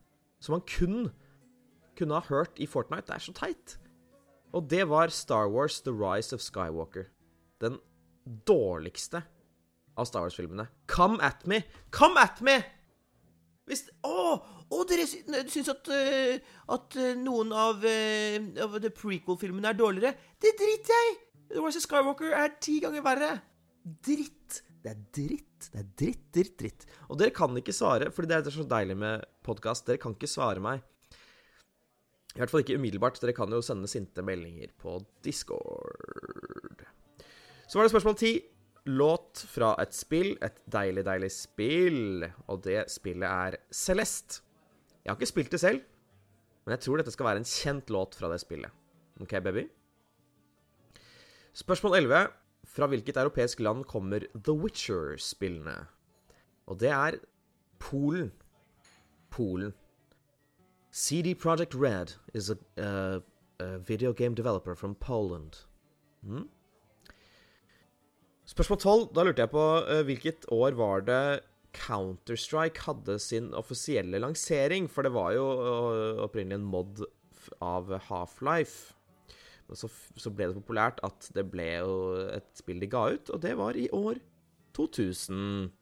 som 0.42 0.58
man 0.58 0.66
kun 0.66 1.10
kunne 1.96 2.18
ha 2.18 2.26
hørt 2.28 2.58
i 2.58 2.68
Fortnite? 2.68 3.06
Det 3.08 3.16
er 3.16 3.26
så 3.28 3.36
teit. 3.36 3.76
Og 4.52 4.66
det 4.70 4.84
var 4.90 5.14
Star 5.14 5.48
Wars 5.52 5.80
The 5.80 5.94
Rise 5.94 6.34
of 6.34 6.42
Skywalker. 6.42 7.10
Den 7.62 7.78
dårligste 8.46 9.22
av 9.96 10.08
Star 10.08 10.26
Wars-filmene. 10.26 10.68
Come 10.90 11.22
at 11.22 11.46
me! 11.46 11.62
Come 11.90 12.20
at 12.20 12.42
me! 12.42 12.60
Hvis 13.66 13.88
Å! 14.06 14.36
Å, 14.66 14.82
dere 14.86 15.04
syns 15.06 15.68
at, 15.70 15.88
uh, 15.90 16.54
at 16.74 16.96
uh, 16.98 17.12
noen 17.18 17.52
av, 17.54 17.82
uh, 17.82 18.62
av 18.64 18.78
prequel-filmene 18.94 19.70
er 19.70 19.78
dårligere? 19.78 20.14
Det 20.42 20.54
driter 20.58 20.94
jeg 20.94 21.12
i! 21.12 21.16
Rise 21.54 21.78
of 21.78 21.84
Skywalker 21.84 22.34
er 22.34 22.56
ti 22.62 22.80
ganger 22.82 23.04
verre. 23.06 23.30
Dritt. 24.06 24.62
Det 24.82 24.90
er 24.90 25.04
dritt. 25.14 25.68
Det 25.70 25.80
er 25.82 25.86
dritt, 25.98 26.24
dritt, 26.34 26.56
dritt. 26.58 26.86
Og 27.06 27.20
dere 27.20 27.34
kan 27.34 27.54
ikke 27.58 27.74
svare, 27.74 28.10
fordi 28.14 28.32
det 28.32 28.40
er 28.40 28.54
så 28.54 28.66
deilig 28.66 28.98
med 28.98 29.22
podkast. 29.46 29.86
Dere 29.86 30.02
kan 30.02 30.14
ikke 30.16 30.30
svare 30.30 30.62
meg. 30.62 30.82
I 32.34 32.42
hvert 32.42 32.52
fall 32.52 32.62
ikke 32.62 32.76
umiddelbart. 32.78 33.22
Dere 33.22 33.34
kan 33.34 33.54
jo 33.54 33.62
sende 33.64 33.90
sinte 33.90 34.22
meldinger 34.26 34.74
på 34.82 34.98
Discord. 35.24 36.82
Så 37.66 37.78
var 37.78 37.86
det 37.86 37.94
spørsmål 37.94 38.18
ti. 38.20 38.34
Låt 38.86 39.42
fra 39.50 39.74
et 39.82 39.94
spill. 39.94 40.36
Et 40.42 40.58
deilig, 40.70 41.04
deilig 41.06 41.30
spill. 41.34 42.26
Og 42.46 42.62
det 42.64 42.84
spillet 42.92 43.26
er 43.28 43.58
Celeste. 43.74 44.42
Jeg 45.04 45.12
har 45.12 45.20
ikke 45.20 45.30
spilt 45.30 45.52
det 45.54 45.60
selv, 45.62 45.82
men 46.64 46.72
jeg 46.74 46.80
tror 46.82 46.98
dette 46.98 47.12
skal 47.14 47.28
være 47.28 47.38
en 47.38 47.46
kjent 47.46 47.90
låt 47.94 48.16
fra 48.18 48.26
det 48.32 48.40
spillet. 48.42 48.72
OK, 49.22 49.36
baby? 49.38 49.68
Spørsmål 51.54 51.94
11. 51.94 52.24
Fra 52.66 52.86
hvilket 52.90 53.16
europeisk 53.16 53.60
land 53.60 53.84
kommer 53.84 54.26
The 54.34 54.52
Witcher-spillene? 54.52 55.76
Og 56.66 56.80
det 56.80 56.90
er 56.90 57.20
Polen. 57.78 58.32
Polen. 59.30 59.74
CD 60.90 61.34
Project 61.38 61.74
Red 61.74 62.16
is 62.34 62.50
a, 62.50 62.56
uh, 62.78 63.20
a 63.60 63.78
video 63.78 64.12
game 64.12 64.34
developer 64.34 64.74
from 64.74 64.94
Poland. 64.94 65.66
Mm? 66.22 66.48
Spørsmål 68.46 68.80
12. 68.80 69.04
Da 69.16 69.24
lurte 69.26 69.44
jeg 69.44 69.52
på 69.52 69.66
uh, 69.86 70.02
hvilket 70.06 70.46
år 70.54 70.76
var 70.78 71.06
det 71.06 71.22
Counter-Strike 71.76 72.86
hadde 72.86 73.18
sin 73.22 73.50
offisielle 73.58 74.20
lansering? 74.22 74.86
For 74.90 75.06
det 75.06 75.14
var 75.16 75.34
jo 75.34 75.46
uh, 75.58 76.22
opprinnelig 76.24 76.60
en 76.60 76.70
mod 76.70 77.02
av 77.64 77.90
Half-Life. 78.08 78.94
Men 79.66 79.78
så, 79.78 79.90
så, 79.90 80.30
ble 80.30 80.50
det 80.50 80.60
populært 80.60 81.02
at 81.06 81.26
det 81.34 81.46
ble 81.50 81.66
jo 81.80 81.94
et 82.30 82.48
spill 82.58 82.78
de 82.82 82.88
ga 82.90 83.08
ut, 83.16 83.32
og 83.34 83.42
det 83.42 83.56
var 83.58 83.78
i 83.78 83.88
år 83.94 84.22
2000. 84.78 85.72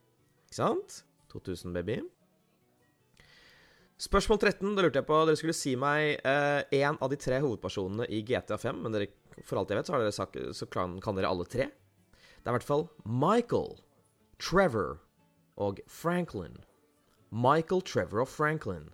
Ikke 0.48 0.56
sant? 0.56 1.02
2000, 1.34 1.74
baby. 1.76 2.00
Spørsmål 4.00 4.40
13. 4.40 4.74
Da 4.74 4.84
lurte 4.84 5.00
jeg 5.00 5.08
på 5.08 5.20
Dere 5.28 5.38
skulle 5.38 5.56
si 5.56 5.74
meg 5.78 6.16
én 6.24 6.96
eh, 6.96 6.96
av 6.96 7.10
de 7.12 7.18
tre 7.20 7.38
hovedpersonene 7.44 8.08
i 8.10 8.22
GTA5. 8.26 8.80
Men 8.82 8.96
dere, 8.96 9.10
for 9.42 9.60
alt 9.60 9.70
jeg 9.70 9.80
vet, 9.80 9.90
så, 9.90 10.00
dere 10.00 10.14
sagt, 10.14 10.38
så 10.58 10.68
kan, 10.70 10.96
kan, 11.04 11.18
dere 11.18 11.30
alle 11.30 11.46
tre. 11.50 11.68
Det 12.44 12.50
er 12.50 12.52
i 12.52 12.58
hvert 12.58 12.64
fall 12.64 12.88
Michael, 13.06 13.80
Trevor 14.38 14.98
og 15.56 15.78
Franklin. 15.88 16.56
Michael, 17.30 17.82
Trevor 17.82 18.20
og 18.20 18.28
Franklin. 18.28 18.90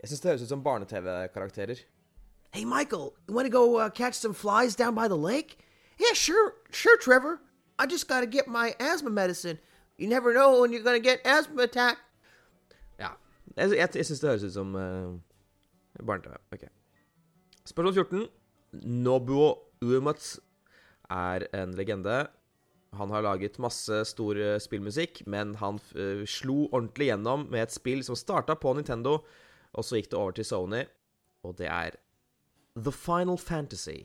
Jeg 0.00 0.08
syns 0.08 0.20
det 0.20 0.28
høres 0.28 0.42
ut 0.42 0.48
som 0.48 0.62
barne-TV-karakterer. 0.62 1.74
Hey, 2.54 2.64
Michael, 2.64 3.10
you 3.28 3.34
want 3.34 3.46
to 3.50 3.58
go 3.58 3.78
uh, 3.78 3.90
catch 3.90 4.14
some 4.14 4.34
flies 4.34 4.76
down 4.76 4.94
by 4.94 5.08
the 5.08 5.16
lake? 5.16 5.58
Yeah, 5.98 6.14
sure, 6.14 6.52
sure, 6.70 6.96
Trevor. 6.98 7.40
I 7.80 7.86
just 7.86 8.08
gotta 8.08 8.26
get 8.26 8.46
my 8.46 8.74
asthma 8.78 9.10
medicine. 9.10 9.58
You 9.98 10.08
never 10.08 10.32
know 10.32 10.60
when 10.60 10.72
you're 10.72 10.84
gonna 10.84 11.00
get 11.00 11.20
asthma 11.24 11.62
attack. 11.62 11.96
Ja. 12.98 13.08
Jeg, 13.56 13.70
jeg, 13.70 13.88
jeg 13.94 14.06
syns 14.06 14.20
det 14.20 14.30
høres 14.30 14.44
ut 14.44 14.52
som 14.52 14.74
uh, 14.74 15.18
barne-TV. 16.06 16.34
Ok. 16.52 16.64
Spørsmål 17.64 17.94
14. 17.94 18.28
Nobuo 18.72 19.54
Uematsu 19.82 20.40
er 21.10 21.46
en 21.56 21.74
legende. 21.78 22.22
Han 22.98 23.12
har 23.14 23.22
laget 23.26 23.60
masse 23.62 24.02
stor 24.10 24.38
spillmusikk, 24.62 25.22
men 25.30 25.54
han 25.60 25.78
uh, 25.94 26.24
slo 26.26 26.64
ordentlig 26.72 27.12
gjennom 27.12 27.46
med 27.52 27.68
et 27.68 27.74
spill 27.74 28.02
som 28.06 28.18
starta 28.18 28.56
på 28.58 28.74
Nintendo, 28.74 29.20
og 29.70 29.86
så 29.86 30.00
gikk 30.00 30.10
det 30.10 30.18
over 30.18 30.34
til 30.34 30.48
Sony, 30.48 30.82
og 31.46 31.54
det 31.60 31.68
er 31.70 31.98
The 32.74 32.92
Final 32.94 33.38
Fantasy. 33.38 34.00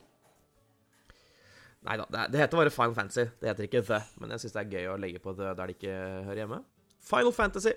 Nei 1.85 1.97
da, 2.01 2.05
det, 2.09 2.39
heter 2.41 2.57
bare 2.57 2.73
Final 2.73 2.95
Fantasy. 2.97 3.27
Det 3.41 3.49
heter 3.51 3.67
ikke 3.67 3.83
The, 3.85 3.99
men 4.21 4.33
jeg 4.33 4.41
syns 4.41 4.55
det 4.55 4.61
er 4.63 4.71
gøy 4.73 4.87
å 4.89 5.01
legge 5.01 5.21
på 5.21 5.35
det 5.37 5.51
der 5.51 5.69
det 5.69 5.77
ikke 5.77 5.97
hører 6.25 6.41
hjemme. 6.41 6.61
Final 7.05 7.35
Fantasy. 7.35 7.73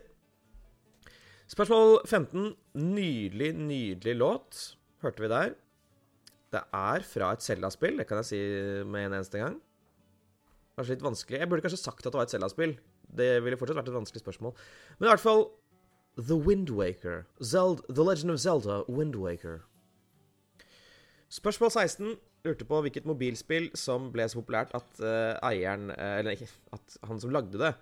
Spørsmål 1.49 1.99
15. 2.07 2.55
Nydelig, 2.81 3.53
nydelig 3.57 4.14
låt. 4.16 4.62
Hørte 5.05 5.24
vi 5.24 5.33
der. 5.33 5.55
Det 6.53 6.61
er 6.74 7.05
fra 7.05 7.32
et 7.36 7.44
Zelda-spill, 7.44 7.99
det 8.01 8.07
kan 8.09 8.22
jeg 8.22 8.30
si 8.30 8.42
med 8.88 9.09
en 9.09 9.18
eneste 9.18 9.40
gang. 9.40 9.59
Kanskje 10.78 10.94
litt 10.94 11.05
vanskelig. 11.05 11.40
Jeg 11.42 11.51
burde 11.51 11.64
kanskje 11.64 11.80
sagt 11.82 12.07
at 12.07 12.12
det 12.12 12.18
var 12.18 12.28
et 12.28 12.32
Zelda-spill. 12.32 12.76
Det 13.18 13.30
ville 13.44 13.59
fortsatt 13.61 13.80
vært 13.80 13.90
et 13.90 13.96
vanskelig 13.99 14.22
spørsmål. 14.22 14.55
Men 14.99 15.09
i 15.09 15.12
hvert 15.12 15.24
fall 15.24 15.49
The 16.18 16.38
Windwaker. 16.38 17.26
The 17.38 18.05
Legend 18.05 18.30
of 18.30 18.40
Zelda 18.40 18.82
Windwaker. 18.88 19.61
Spørsmål 21.28 21.70
16 21.70 22.14
lurte 22.46 22.64
på 22.64 22.80
hvilket 22.84 23.07
mobilspill 23.09 23.68
som 23.76 24.09
ble 24.14 24.24
så 24.30 24.40
populært 24.40 24.72
at 24.76 25.03
uh, 25.03 25.36
eieren 25.51 25.90
uh, 25.92 26.18
Eller 26.20 26.38
ikke, 26.38 26.49
at 26.72 26.96
han 27.05 27.20
som 27.20 27.34
lagde 27.34 27.61
det, 27.61 27.74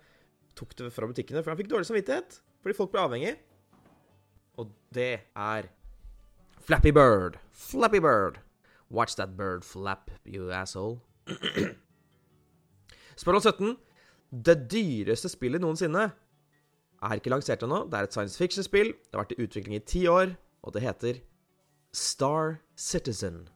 tok 0.59 0.75
det 0.79 0.91
fra 0.95 1.07
butikkene, 1.07 1.45
for 1.45 1.53
han 1.53 1.61
fikk 1.61 1.71
dårlig 1.71 1.89
samvittighet 1.89 2.41
fordi 2.64 2.75
folk 2.75 2.91
ble 2.91 3.05
avhengig. 3.05 3.37
Og 4.59 4.73
det 4.97 5.12
er 5.31 5.69
Flappy 6.67 6.91
Bird. 6.91 7.37
Flappy 7.55 8.01
Bird. 8.03 8.41
Watch 8.91 9.16
that 9.16 9.37
bird 9.37 9.64
flap, 9.64 10.11
you 10.24 10.51
asshole. 10.51 11.03
Spørsmål 13.16 13.41
17. 13.41 13.76
Det 14.47 14.70
dyreste 14.70 15.28
spillet 15.28 15.61
noensinne 15.61 16.11
er 17.03 17.14
ikke 17.14 17.30
lansert 17.30 17.62
ennå. 17.62 17.84
Det 17.91 17.99
er 17.99 18.03
et 18.03 18.12
science 18.12 18.39
fiction-spill. 18.39 18.93
Det 18.93 19.14
har 19.14 19.24
vært 19.24 19.34
i 19.37 19.43
utvikling 19.43 19.76
i 19.76 19.84
ti 19.87 20.07
år, 20.07 20.37
og 20.62 20.74
det 20.74 20.82
heter 20.82 21.20
Star 21.93 22.61
Citizen. 22.76 23.49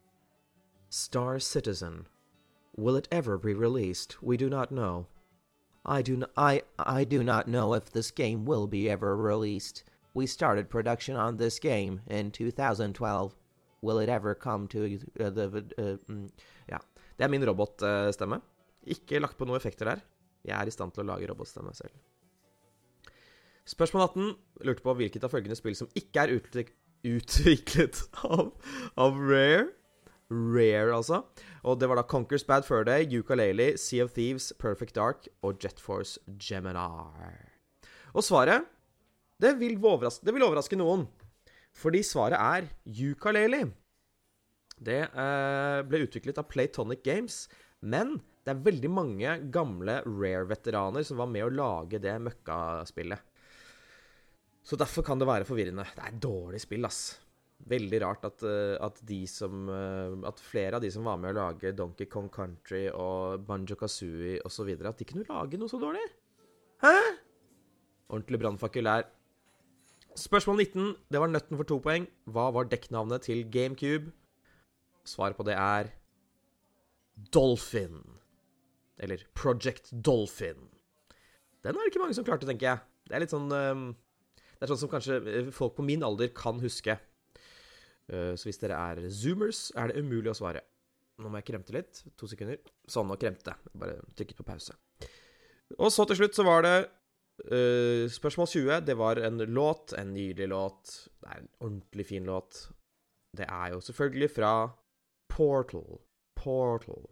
Star 0.91 1.39
Citizen. 1.39 2.07
Will 2.77 2.97
it 2.97 3.09
ever 3.11 3.37
be 3.39 3.55
released? 3.55 4.17
We 4.23 4.37
do 4.37 4.49
not 4.49 4.71
know. 4.71 5.07
I 5.85 6.03
do, 6.03 6.25
I, 6.37 6.63
I 6.79 7.05
do 7.05 7.23
not 7.23 7.47
know 7.47 7.75
if 7.75 7.91
this 7.91 8.11
game 8.11 8.45
will 8.45 8.67
be 8.67 8.89
ever 8.91 9.17
released. 9.17 9.85
We 10.15 10.27
started 10.27 10.69
production 10.69 11.17
on 11.17 11.37
this 11.37 11.59
game 11.59 12.01
in 12.07 12.31
2012. 12.31 13.35
Will 13.83 14.01
it 14.03 14.09
ever 14.13 14.35
come 14.35 14.69
to 14.69 14.85
uh, 14.85 15.31
the 15.31 15.47
uh, 15.79 15.97
mm, 16.09 16.29
Ja. 16.69 16.79
Det 17.17 17.25
er 17.25 17.33
min 17.33 17.45
robotstemme. 17.45 18.41
Ikke 18.89 19.21
lagt 19.21 19.37
på 19.37 19.45
noen 19.45 19.61
effekter 19.61 19.89
der. 19.91 20.01
Jeg 20.45 20.57
er 20.57 20.69
i 20.69 20.73
stand 20.73 20.95
til 20.97 21.05
å 21.05 21.11
lage 21.11 21.29
robotstemme 21.29 21.73
selv. 21.77 21.93
Spørsmål 23.69 24.07
18 24.09 24.31
lurte 24.67 24.85
på 24.85 24.95
hvilket 24.97 25.27
av 25.27 25.33
følgende 25.35 25.59
spill 25.59 25.77
som 25.77 25.91
ikke 25.99 26.25
er 26.25 26.33
utviklet 27.05 28.01
av, 28.25 28.55
av 28.97 29.21
Rare. 29.21 29.69
Rare, 30.31 30.95
altså. 30.95 31.25
Og 31.67 31.81
det 31.81 31.89
var 31.91 31.99
da 31.99 32.07
Conquers 32.07 32.45
Bad 32.47 32.65
Fur 32.65 32.85
Day, 32.87 33.05
Ukulele, 33.19 33.75
Sea 33.79 34.05
of 34.07 34.15
Thieves, 34.15 34.53
Perfect 34.59 34.95
Dark 34.97 35.29
og 35.43 35.59
Jet 35.63 35.81
Force 35.83 36.21
Gemini. 36.41 36.87
Og 38.15 38.25
svaret 38.25 38.69
det 39.41 39.57
vil, 39.61 39.77
overraske, 39.77 40.25
det 40.27 40.35
vil 40.37 40.45
overraske 40.45 40.79
noen. 40.79 41.07
Fordi 41.77 42.03
svaret 42.05 42.39
er 42.41 42.69
Ukulele. 43.11 43.65
Det 44.81 45.01
eh, 45.05 45.81
ble 45.87 46.05
utviklet 46.07 46.41
av 46.41 46.49
Playtonic 46.49 47.03
Games, 47.05 47.45
men 47.81 48.19
det 48.45 48.55
er 48.55 48.63
veldig 48.65 48.91
mange 48.93 49.33
gamle 49.53 49.99
Rare-veteraner 50.07 51.05
som 51.07 51.21
var 51.21 51.29
med 51.31 51.45
å 51.45 51.53
lage 51.53 52.01
det 52.01 52.15
møkkaspillet. 52.25 53.27
Så 54.65 54.77
derfor 54.81 55.05
kan 55.05 55.21
det 55.21 55.29
være 55.29 55.49
forvirrende. 55.49 55.85
Det 55.97 56.05
er 56.05 56.15
et 56.15 56.23
dårlig 56.23 56.61
spill, 56.63 56.87
ass. 56.89 57.03
Veldig 57.71 58.01
rart 58.01 58.25
at, 58.25 58.43
uh, 58.49 58.77
at, 58.81 59.01
som 59.29 59.67
uh, 59.69 60.15
At 60.25 60.39
flere 60.41 60.79
av 60.79 60.81
de 60.81 60.89
som 60.89 61.05
var 61.05 61.19
med 61.21 61.35
å 61.35 61.43
lage 61.43 61.75
Donkey 61.77 62.09
Kong 62.09 62.31
Country 62.33 62.87
og 62.89 63.45
Banjo 63.45 63.77
Kazooie 63.77 64.41
osv., 64.49 64.71
at 64.81 65.03
de 65.03 65.09
kunne 65.09 65.29
lage 65.29 65.61
noe 65.61 65.69
så 65.69 65.81
dårlig. 65.81 66.07
Hæ? 66.81 66.95
Ordentlig 68.09 68.41
brannfakkel 68.41 68.89
der. 68.89 69.05
Spørsmål 70.21 70.59
19. 70.67 70.89
Det 71.09 71.21
var 71.23 71.31
nøtten 71.33 71.57
for 71.57 71.65
to 71.65 71.79
poeng. 71.81 72.05
Hva 72.29 72.51
var 72.53 72.69
dekknavnet 72.69 73.25
til 73.25 73.47
GameCube? 73.49 74.11
Svaret 75.09 75.39
på 75.39 75.47
det 75.49 75.55
er 75.57 75.89
Dolphin. 77.33 78.03
Eller 79.01 79.25
Project 79.33 79.89
Dolphin. 80.05 80.69
Den 81.65 81.73
er 81.73 81.81
det 81.81 81.93
ikke 81.93 82.03
mange 82.03 82.19
som 82.19 82.27
klarte, 82.27 82.49
tenker 82.49 82.69
jeg. 82.69 82.85
Det 83.09 83.17
er 83.17 83.25
litt 83.25 83.33
sånn 83.33 83.49
um, 83.49 83.87
det 84.61 84.67
er 84.67 84.75
sånn 84.75 84.83
som 84.83 84.91
kanskje 84.93 85.17
eh, 85.25 85.47
folk 85.57 85.79
på 85.79 85.85
min 85.89 86.05
alder 86.05 86.29
kan 86.37 86.61
huske. 86.61 86.99
Eh, 88.13 88.35
så 88.37 88.45
hvis 88.45 88.61
dere 88.61 88.77
er 88.77 89.07
zoomers, 89.09 89.71
er 89.73 89.89
det 89.89 90.03
umulig 90.05 90.35
å 90.35 90.37
svare. 90.37 90.61
Nå 91.17 91.33
må 91.33 91.41
jeg 91.41 91.49
kremte 91.49 91.73
litt. 91.73 92.03
To 92.21 92.29
sekunder. 92.29 92.61
Sånn, 92.85 93.09
nå 93.09 93.17
kremte. 93.21 93.55
Bare 93.73 93.97
trykket 94.19 94.37
på 94.37 94.45
pause. 94.45 94.77
Og 95.79 95.89
så 95.95 96.05
til 96.11 96.21
slutt 96.21 96.37
så 96.37 96.45
var 96.45 96.67
det 96.67 96.75
uh, 97.49 98.05
spørsmål 98.11 98.47
20. 98.47 98.81
Det 98.87 98.97
var 98.99 99.21
en 99.25 99.39
låt, 99.39 99.95
en 99.99 100.15
nydelig 100.15 100.49
låt. 100.49 101.09
Det 101.21 101.33
er 101.33 101.41
en 101.41 101.51
ordentlig 101.61 102.07
fin 102.07 102.29
låt. 102.29 102.69
Det 103.37 103.47
er 103.47 103.75
jo 103.75 103.81
selvfølgelig 103.81 104.31
fra 104.31 104.53
Portal. 105.31 106.01
Portal. 106.37 107.05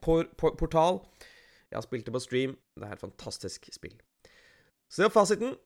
Por 0.00 0.24
por 0.36 0.56
portal. 0.56 1.00
Jeg 1.70 1.76
har 1.76 1.82
spilt 1.82 2.06
det 2.06 2.12
på 2.12 2.20
stream. 2.20 2.56
Det 2.76 2.88
er 2.88 2.92
et 2.92 3.00
fantastisk 3.00 3.68
spill. 3.72 3.96
Så 4.90 5.02
det 5.02 5.08
var 5.08 5.16
fasiten. 5.20 5.56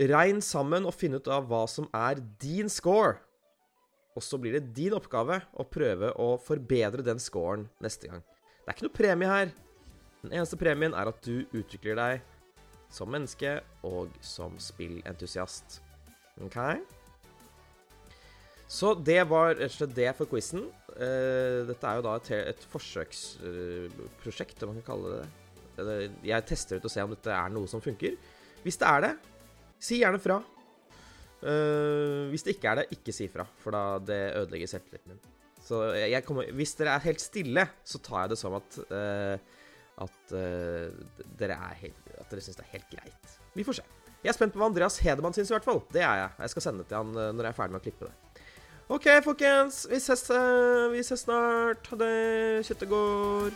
Regn 0.00 0.40
sammen 0.42 0.86
og 0.88 0.94
finn 0.94 1.14
ut 1.14 1.28
av 1.30 1.46
hva 1.46 1.66
som 1.70 1.86
er 1.94 2.18
din 2.42 2.68
score. 2.72 3.20
Og 4.14 4.22
så 4.22 4.38
blir 4.38 4.56
det 4.56 4.72
din 4.74 4.94
oppgave 4.94 5.40
å 5.58 5.66
prøve 5.66 6.10
å 6.18 6.34
forbedre 6.42 7.04
den 7.06 7.20
scoren 7.22 7.68
neste 7.82 8.10
gang. 8.10 8.22
Det 8.62 8.70
er 8.70 8.76
ikke 8.76 8.86
noe 8.88 8.98
premie 8.98 9.30
her. 9.30 9.54
Den 10.24 10.32
eneste 10.32 10.58
premien 10.60 10.96
er 10.96 11.10
at 11.10 11.20
du 11.24 11.44
utvikler 11.52 11.98
deg 12.00 12.24
som 12.94 13.10
menneske 13.10 13.58
og 13.84 14.12
som 14.24 14.56
spillentusiast. 14.62 15.80
OK? 16.44 16.58
Så 18.70 18.94
det 18.96 19.20
var 19.28 19.54
rett 19.54 19.68
og 19.68 19.76
slett 19.76 19.96
det 19.96 20.10
for 20.18 20.30
quizen. 20.30 20.64
Eh, 20.94 21.62
dette 21.68 21.86
er 21.86 21.98
jo 21.98 22.06
da 22.06 22.16
et, 22.18 22.30
et 22.54 22.68
forsøksprosjekt, 22.72 24.62
om 24.64 24.72
man 24.72 24.80
kan 24.80 24.94
kalle 24.94 25.18
det 25.20 25.24
det. 25.82 26.10
Jeg 26.26 26.46
tester 26.48 26.78
ut 26.78 26.86
og 26.86 26.92
ser 26.92 27.06
om 27.06 27.14
dette 27.14 27.32
er 27.34 27.52
noe 27.52 27.70
som 27.70 27.82
funker. 27.82 28.16
Hvis 28.64 28.78
det 28.80 28.88
er 28.88 29.04
det, 29.04 29.12
si 29.82 30.00
gjerne 30.00 30.20
fra. 30.22 30.40
Eh, 31.44 32.30
hvis 32.32 32.46
det 32.46 32.56
ikke 32.56 32.70
er 32.70 32.80
det, 32.80 32.86
ikke 32.96 33.14
si 33.14 33.28
fra, 33.32 33.46
for 33.60 33.74
da 33.74 33.84
det 34.00 34.22
ødelegger 34.40 34.70
selvtilliten 34.70 35.14
min. 35.14 35.22
Så 35.64 35.80
jeg 35.96 36.24
kommer, 36.26 36.48
hvis 36.52 36.74
dere 36.76 36.94
er 36.94 37.06
helt 37.06 37.22
stille, 37.24 37.66
så 37.88 38.00
tar 38.04 38.24
jeg 38.24 38.34
det 38.34 38.40
som 38.40 38.56
at 38.58 38.78
eh, 38.84 39.52
at 40.02 40.32
eh, 40.34 40.90
dere 41.38 41.54
er 41.54 41.84
At 42.18 42.30
dere 42.30 42.42
syns 42.42 42.58
det 42.58 42.64
er 42.66 42.72
helt 42.72 42.90
greit. 42.90 43.36
Vi 43.54 43.66
får 43.66 43.78
se. 43.78 43.84
Jeg 44.24 44.32
er 44.32 44.36
spent 44.38 44.54
på 44.54 44.60
hva 44.60 44.70
Andreas 44.70 44.98
Hedemann 45.04 45.36
syns, 45.36 45.52
i 45.52 45.54
hvert 45.54 45.66
fall. 45.66 45.82
Det 45.92 46.02
er 46.02 46.22
jeg. 46.22 46.30
Jeg 46.40 46.54
skal 46.54 46.66
sende 46.66 46.82
det 46.82 46.88
til 46.90 47.00
han 47.02 47.12
eh, 47.12 47.32
når 47.36 47.48
jeg 47.48 47.52
er 47.52 47.58
ferdig 47.58 47.76
med 47.76 47.82
å 47.82 47.86
klippe 47.86 48.08
det. 48.08 48.42
OK, 48.94 49.06
folkens. 49.24 49.84
Vi 49.90 50.00
ses, 50.00 50.26
eh, 50.32 50.88
vi 50.92 51.04
ses 51.04 51.26
snart. 51.26 51.86
Ha 51.92 52.00
det. 52.00 52.14
Kjøttet 52.68 52.90
går. 52.90 53.54